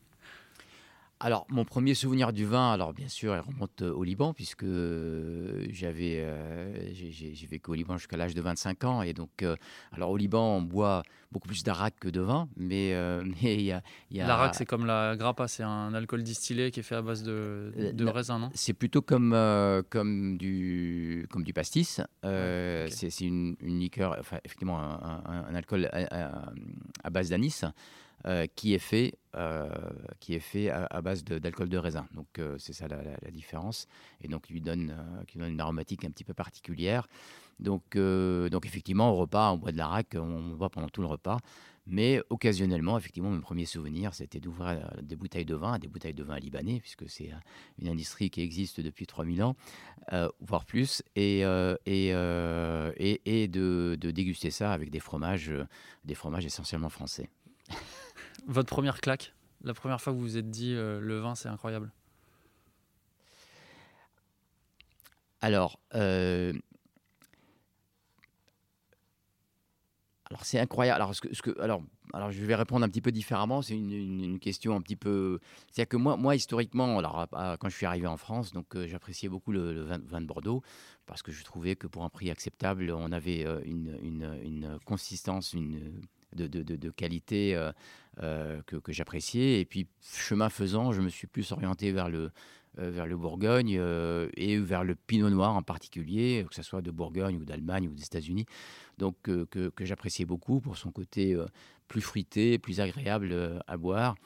[1.21, 4.63] Alors, mon premier souvenir du vin, alors bien sûr, il remonte euh, au Liban, puisque
[4.63, 9.03] euh, j'avais, euh, j'ai- vécu au Liban jusqu'à l'âge de 25 ans.
[9.03, 9.57] Et donc, euh,
[9.91, 11.03] alors au Liban, on boit
[11.33, 13.83] beaucoup plus d'arak que de vin, mais euh, il y a.
[14.13, 17.73] L'arac, c'est comme la grappa, c'est un alcool distillé qui est fait à base de,
[18.11, 18.51] raisin, non?
[18.55, 19.37] C'est plutôt comme,
[19.91, 22.01] comme, du, comme du pastis.
[22.23, 26.53] C'est une, une liqueur, enfin, effectivement, un, un- un alcool à, à-
[27.03, 27.65] à base d'anis
[28.57, 29.69] qui est fait, euh,
[30.21, 32.07] qui est fait à, base d'alcool de, raisin.
[32.15, 33.87] Donc, euh, c'est ça la, différence.
[34.21, 37.07] Et donc, il lui donne, euh, donne une aromatique un petit peu particulière.
[37.61, 41.09] Donc, euh, donc effectivement, au repas, on boit de l'arak, on boit pendant tout le
[41.09, 41.39] repas.
[41.91, 46.13] Mais occasionnellement, effectivement, mon premier souvenir, c'était d'ouvrir euh, des bouteilles de vin, des bouteilles
[46.13, 47.37] de vin libanais, puisque c'est euh,
[47.79, 49.57] une industrie qui existe depuis 3000 ans,
[50.13, 55.49] euh, voire plus, et, euh, et, euh, et, de, de déguster ça avec des fromages,
[55.49, 55.65] euh,
[56.05, 57.31] des fromages essentiellement français.
[58.49, 61.51] Votre première claque La première fois que vous vous êtes dit euh, le vin, c'est
[61.51, 61.93] incroyable
[65.43, 66.55] Alors, euh,
[70.25, 70.97] alors c'est incroyable.
[71.03, 71.83] Alors, ce que, alors,
[72.31, 73.61] je vais répondre un petit peu différemment.
[73.61, 75.39] C'est une, question un petit peu.
[75.71, 77.27] C'est-à-dire que moi, moi historiquement, alors,
[77.61, 80.63] quand je suis arrivé en France, donc euh, j'appréciais beaucoup le, vin, de Bordeaux
[81.05, 83.99] parce que je trouvais que pour un prix acceptable, on avait une,
[84.43, 86.01] une consistance, une
[86.35, 87.73] de, qualité euh,
[88.23, 89.61] euh, que, j'appréciais.
[89.61, 92.31] Et puis chemin faisant, je me suis plus orienté vers le
[92.79, 93.81] euh, vers le Bourgogne
[94.37, 97.95] et vers le Pinot Noir en particulier, que ce soit de Bourgogne ou d'Allemagne ou
[97.95, 98.47] des États-Unis
[98.99, 101.37] donc que, j'appréciais beaucoup pour son côté
[101.87, 104.17] plus fruité, plus agréable à boire.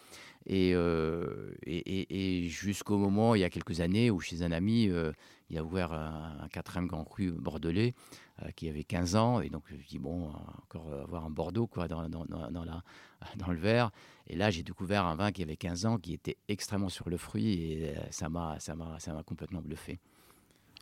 [0.47, 4.51] Et, euh, et, et- et jusqu'au moment, il y a quelques années, où chez un
[4.53, 5.12] ami, euh,
[5.51, 7.95] il a ouvert un, un quatrième grand cru bordelais
[8.43, 9.40] euh, qui avait 15 ans.
[9.40, 10.30] Et donc, je me dis, bon,
[10.62, 12.82] encore avoir un Bordeaux quoi, dans, dans, dans, dans la,
[13.36, 13.90] dans le verre.
[14.26, 17.16] Et là, j'ai découvert un vin qui avait 15 ans, qui était extrêmement sur le
[17.16, 17.53] fruit.
[17.72, 20.01] Et euh, ça m'a ça m'a- ça m'a complètement bluffé.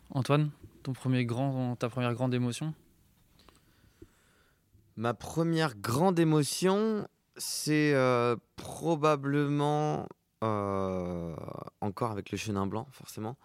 [0.09, 0.49] Antoine,
[0.83, 2.73] ton premier grand, ta première grande émotion?
[4.97, 7.07] Ma première grande émotion,
[7.37, 10.07] c'est euh, probablement
[10.43, 11.35] euh,
[11.81, 13.37] encore avec le chenin blanc, forcément.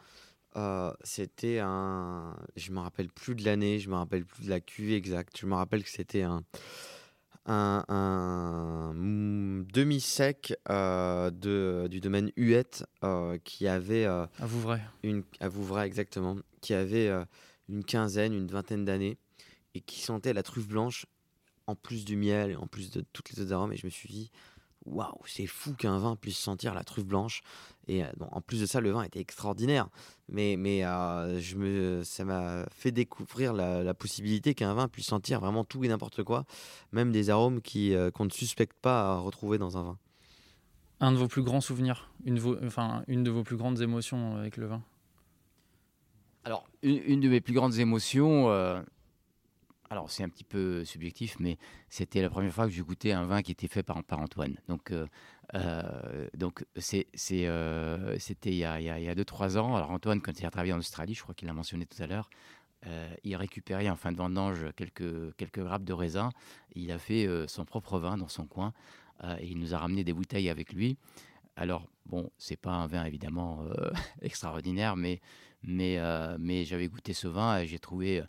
[0.57, 2.34] Euh, c'était un.
[2.57, 5.39] Je me rappelle plus de l'année, je me rappelle plus de la cuvée exacte.
[5.39, 6.43] Je me rappelle que c'était un,
[7.45, 14.49] un, un demi-sec euh, de, du domaine Huette euh, qui avait À
[15.03, 17.11] une, à Vouvray exactement, qui avait
[17.68, 19.18] une quinzaine, une vingtaine d'années
[19.74, 21.05] et qui sentait la truffe blanche
[21.67, 23.73] en plus du miel, et en plus de toutes les autres arômes.
[23.73, 24.31] Et je me suis dit,
[24.85, 27.43] waouh, c'est fou qu'un vin puisse sentir la truffe blanche.
[27.89, 29.89] Et euh, bon, en plus de ça, le vin était extraordinaire.
[30.29, 35.07] Mais, mais euh, je me, ça m'a fait découvrir la, la possibilité qu'un vin puisse
[35.07, 36.45] sentir vraiment tout et n'importe quoi,
[36.93, 39.99] même des arômes qui, euh, qu'on ne suspecte pas à retrouver dans un vin.
[41.01, 43.81] Un de vos plus grands souvenirs, une, de vos- enfin, une de vos plus grandes
[43.83, 44.83] émotions avec le vin?
[46.45, 48.81] Alors, une, une de mes plus grandes émotions, euh,
[49.91, 51.59] alors c'est un petit peu subjectif, mais
[51.89, 54.57] c'était la première fois que j'ai goûté un vin qui était fait par, par Antoine.
[54.68, 55.07] Donc, euh,
[55.55, 59.76] euh, euh, c'était il y a, il y a, il y a 2-3 ans.
[59.76, 62.07] Alors, Antoine, quand il a travaillé en Australie, je crois qu'il l'a mentionné tout à
[62.07, 62.28] l'heure,
[63.24, 66.30] il récupérait en fin de vendange quelques, quelques grappes de raisin.
[66.76, 68.72] Il a fait son propre vin dans son coin
[69.41, 70.97] et il nous a ramené des bouteilles avec lui.
[71.57, 73.66] Alors, bon, c'est pas un vin évidemment
[74.22, 75.20] extraordinaire, mais,
[75.64, 75.99] mais,
[76.39, 78.22] mais j'avais goûté ce vin et j'ai trouvé,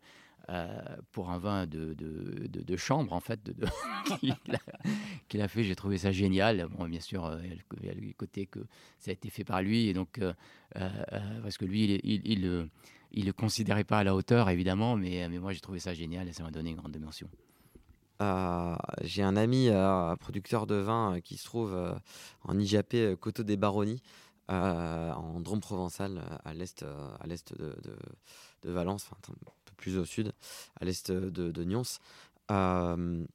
[0.50, 3.40] euh, pour un vin de, de, de- chambre, en fait,
[5.28, 6.68] qu'il a, fait, j'ai trouvé ça génial.
[6.78, 8.60] Bon, bien sûr, euh, il y a le côté que
[9.00, 10.34] ça a été fait par lui, et donc, euh,
[11.44, 12.42] parce que lui, il, il,
[13.12, 16.28] il, le- considérait pas à la hauteur, évidemment, mais, mais moi, j'ai trouvé ça génial
[16.28, 17.30] et ça m'a donné une grande dimension.
[19.04, 21.76] J'ai un ami euh, producteur de vin qui se trouve
[22.44, 24.02] en IJP Coteau des Baronnies,
[24.50, 27.76] en Drôme provençal, à l'est, à l'est de,
[28.64, 29.10] de- Valence,
[29.78, 30.34] plus au sud,
[30.82, 31.84] à l'est de, de Nyons,
[32.52, 33.26] euh,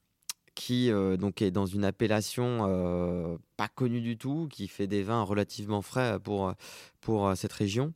[0.55, 5.03] qui euh, donc est dans une appellation euh, pas connue du tout, qui fait des
[5.03, 6.53] vins relativement frais pour,
[7.01, 7.93] pour cette région.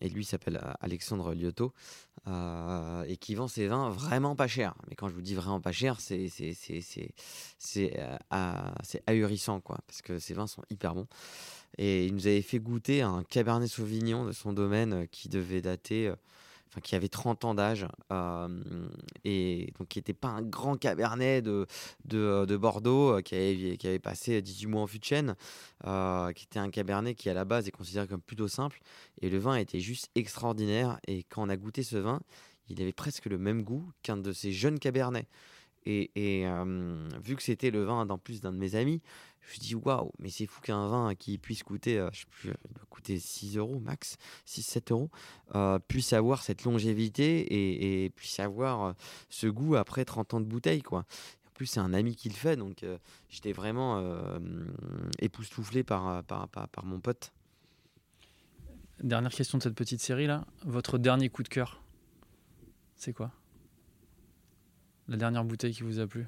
[0.00, 1.74] Et lui s'appelle Alexandre Liotto
[2.26, 4.74] et qui vend ses vins vraiment pas cher.
[4.88, 6.30] Mais quand je vous dis vraiment pas cher, c'est
[9.06, 11.06] ahurissant quoi, parce que ses vins sont hyper bons.
[11.76, 16.10] Et il nous avait fait goûter un Cabernet Sauvignon de son domaine qui devait dater,
[16.68, 18.88] enfin qui avait 30 ans d'âge, euh,
[19.24, 21.66] et donc qui n'était pas un grand Cabernet de
[22.04, 23.34] de Bordeaux, euh, qui
[23.84, 25.34] avait passé 18 mois en fût de chêne,
[25.86, 28.80] euh, qui était un Cabernet qui à la base est considéré comme plutôt simple.
[29.20, 30.98] Et le vin était juste extraordinaire.
[31.06, 32.20] Et quand on a goûté ce vin,
[32.68, 35.26] il avait presque le même goût qu'un de ces jeunes cabernets.
[35.86, 36.10] Et,
[36.46, 39.00] euh, vu que c'était le vin d'en plus d'un de mes amis,
[39.52, 42.50] je dit waouh, mais c'est fou qu'un vin qui puisse coûter, euh, je
[42.90, 45.10] coûter 6 euros max, 6-7 euros,
[45.54, 48.92] euh, puisse avoir cette longévité et, puisse avoir euh,
[49.30, 50.82] ce goût après 30 ans de bouteille.
[50.82, 51.00] quoi.
[51.46, 52.84] En plus, c'est un ami qui le fait, donc
[53.28, 54.38] j'étais vraiment euh,
[55.18, 57.32] époustouflé par, par, par, par mon pote.
[59.02, 60.44] Dernière question de cette petite série là.
[60.64, 61.82] Votre dernier coup de cœur,
[62.96, 63.32] c'est quoi?
[65.08, 66.26] La dernière bouteille qui vous a plu?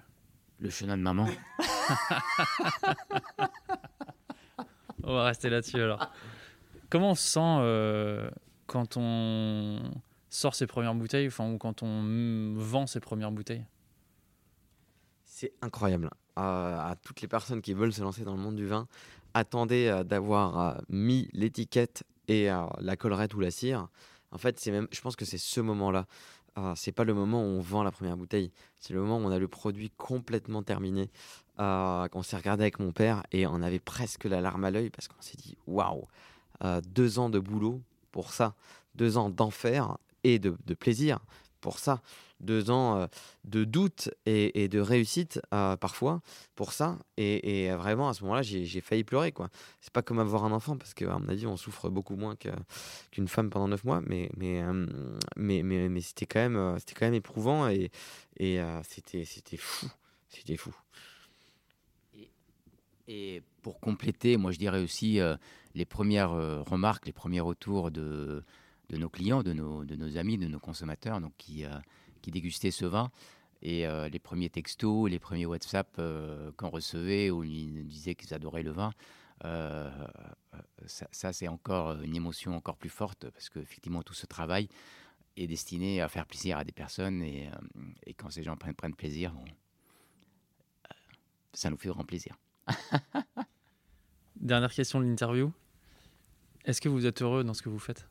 [0.60, 1.26] Le chenin de maman.
[5.02, 6.12] On va rester là-dessus alors.
[6.90, 8.30] Comment on se sent euh,
[8.66, 9.80] quand on
[10.28, 13.64] sort ses premières bouteilles, enfin, ou quand on vend ses premières bouteilles?
[15.24, 16.10] C'est incroyable.
[16.38, 18.86] Euh, à toutes les personnes qui veulent se lancer dans le monde du vin,
[19.34, 23.88] attendez euh, d'avoir euh, mis l'étiquette et euh, la collerette ou la cire.
[24.32, 26.06] En fait, c'est même, je pense que c'est ce moment-là.
[26.58, 28.50] Euh, c'est pas le moment où on vend la première bouteille.
[28.78, 31.10] C'est le moment où on a le produit complètement terminé.
[31.58, 34.88] Euh, qu'on s'est regardé avec mon père et on avait presque la larme à l'œil
[34.88, 36.06] parce qu'on s'est dit waouh,
[36.64, 37.82] euh, deux ans de boulot
[38.12, 38.54] pour ça,
[38.94, 41.18] deux ans d'enfer et de plaisir
[41.60, 42.02] pour ça.
[42.40, 43.06] Deux ans
[43.44, 46.22] de doute et, de réussite parfois
[46.54, 46.98] pour ça.
[47.16, 49.32] Et, vraiment, à ce moment-là, j'ai failli pleurer.
[49.32, 49.50] quoi.
[49.80, 52.36] C'est pas comme avoir un enfant, parce qu'à mon avis, on souffre beaucoup moins
[53.10, 54.00] qu'une femme pendant neuf mois.
[54.06, 54.62] Mais, mais,
[55.36, 57.90] mais, mais, c'était quand, même, quand même éprouvant et,
[58.38, 59.90] et c'était fou.
[60.28, 60.74] C'était fou.
[63.12, 65.18] Et pour compléter, moi je dirais aussi
[65.74, 66.30] les premières
[66.64, 68.44] remarques, les premiers retours de,
[68.90, 71.70] de nos clients, de nos, amis, de nos consommateurs donc qui, euh,
[72.22, 73.10] qui dégustaient ce vin.
[73.62, 78.34] Et euh, les premiers textos, les premiers WhatsApp euh, qu'on recevait où ils disaient qu'ils
[78.34, 78.92] adoraient le vin,
[80.86, 84.68] ça, c'est encore une émotion encore plus forte parce qu'effectivement tout ce travail
[85.38, 87.48] est destiné à faire plaisir à des personnes et,
[88.04, 89.32] et quand ces gens prennent plaisir,
[91.54, 92.36] ça nous fait grand plaisir.
[94.36, 95.52] Dernière question de l'interview.
[96.66, 98.06] Est-ce que vous êtes heureux dans ce que vous faites?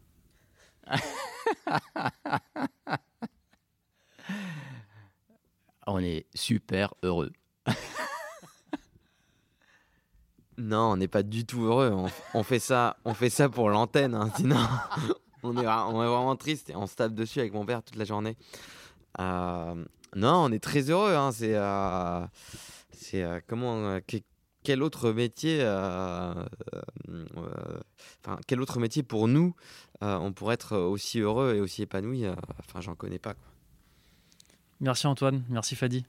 [5.88, 7.32] On est super heureux.
[10.58, 11.96] non, on n'est pas du tout heureux.
[12.34, 14.14] On, fait ça, on fait ça pour l'antenne.
[14.14, 14.58] Hein, sinon,
[15.44, 18.38] on est, vraiment triste et on se tape dessus avec mon père toute la journée.
[19.20, 19.84] Euh,
[20.16, 21.16] non, on est très heureux.
[21.16, 22.26] Hein, c'est, euh,
[23.16, 24.00] euh, comment
[24.62, 26.46] quel autre métier, enfin,
[28.46, 29.56] quel autre métier pour nous,
[30.02, 32.26] on pourrait être aussi heureux et aussi épanoui
[32.60, 33.36] Enfin, j'en connais pas.
[34.80, 36.06] Merci Antoine, merci Fadi.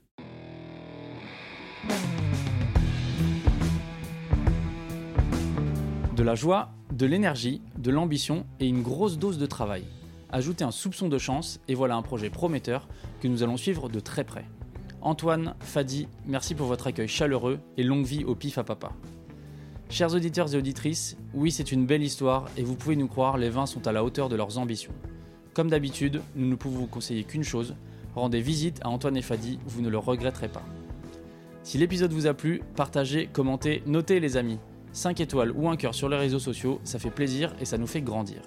[6.14, 9.84] De la joie, de l'énergie, de l'ambition et une grosse dose de travail.
[10.28, 12.86] Ajoutez un soupçon de chance et voilà un projet prometteur
[13.20, 14.44] que nous allons suivre de très près.
[15.00, 18.92] Antoine, Fadi, merci pour votre accueil chaleureux et longue vie au pif à papa.
[19.90, 23.50] Chers auditeurs et auditrices, oui c'est une belle histoire et vous pouvez nous croire, les
[23.50, 24.92] vins sont à la hauteur de leurs ambitions.
[25.52, 27.74] Comme d'habitude, nous ne pouvons vous conseiller qu'une chose,
[28.14, 30.62] rendez visite à Antoine et Fadi, vous ne le regretterez pas.
[31.64, 34.60] Si l'épisode vous a plu, partagez, commentez, notez les amis.
[34.92, 37.88] 5 étoiles ou un cœur sur les réseaux sociaux, ça fait plaisir et ça nous
[37.88, 38.42] fait grandir.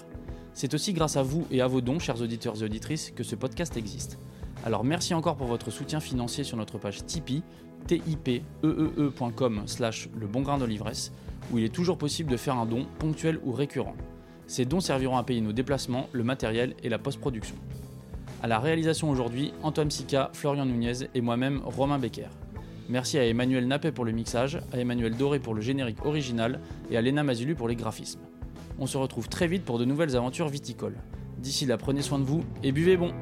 [0.54, 3.36] C'est aussi grâce à vous et à vos dons, chers auditeurs et auditrices, que ce
[3.36, 4.18] podcast existe.
[4.66, 7.44] Alors merci encore pour votre soutien financier sur notre page Tipeee,
[7.88, 11.12] tipeee.com slash le bon grain de l'ivresse,
[11.52, 13.96] où il est toujours possible de faire un don ponctuel ou récurrent.
[14.48, 17.56] Ces dons serviront à payer nos déplacements, le matériel et la post-production.
[18.42, 22.28] À la réalisation aujourd'hui, Antoine Sica, Florian Nunez et moi-même, Romain Becker.
[22.90, 26.60] Merci à Emmanuel Nappet pour le mixage, à Emmanuel Doré pour le générique original
[26.92, 28.20] et à Léna Mazulu pour les graphismes.
[28.80, 30.98] On se retrouve très vite pour de nouvelles aventures viticoles.
[31.38, 33.14] D'ici là, prenez soin de vous et buvez bon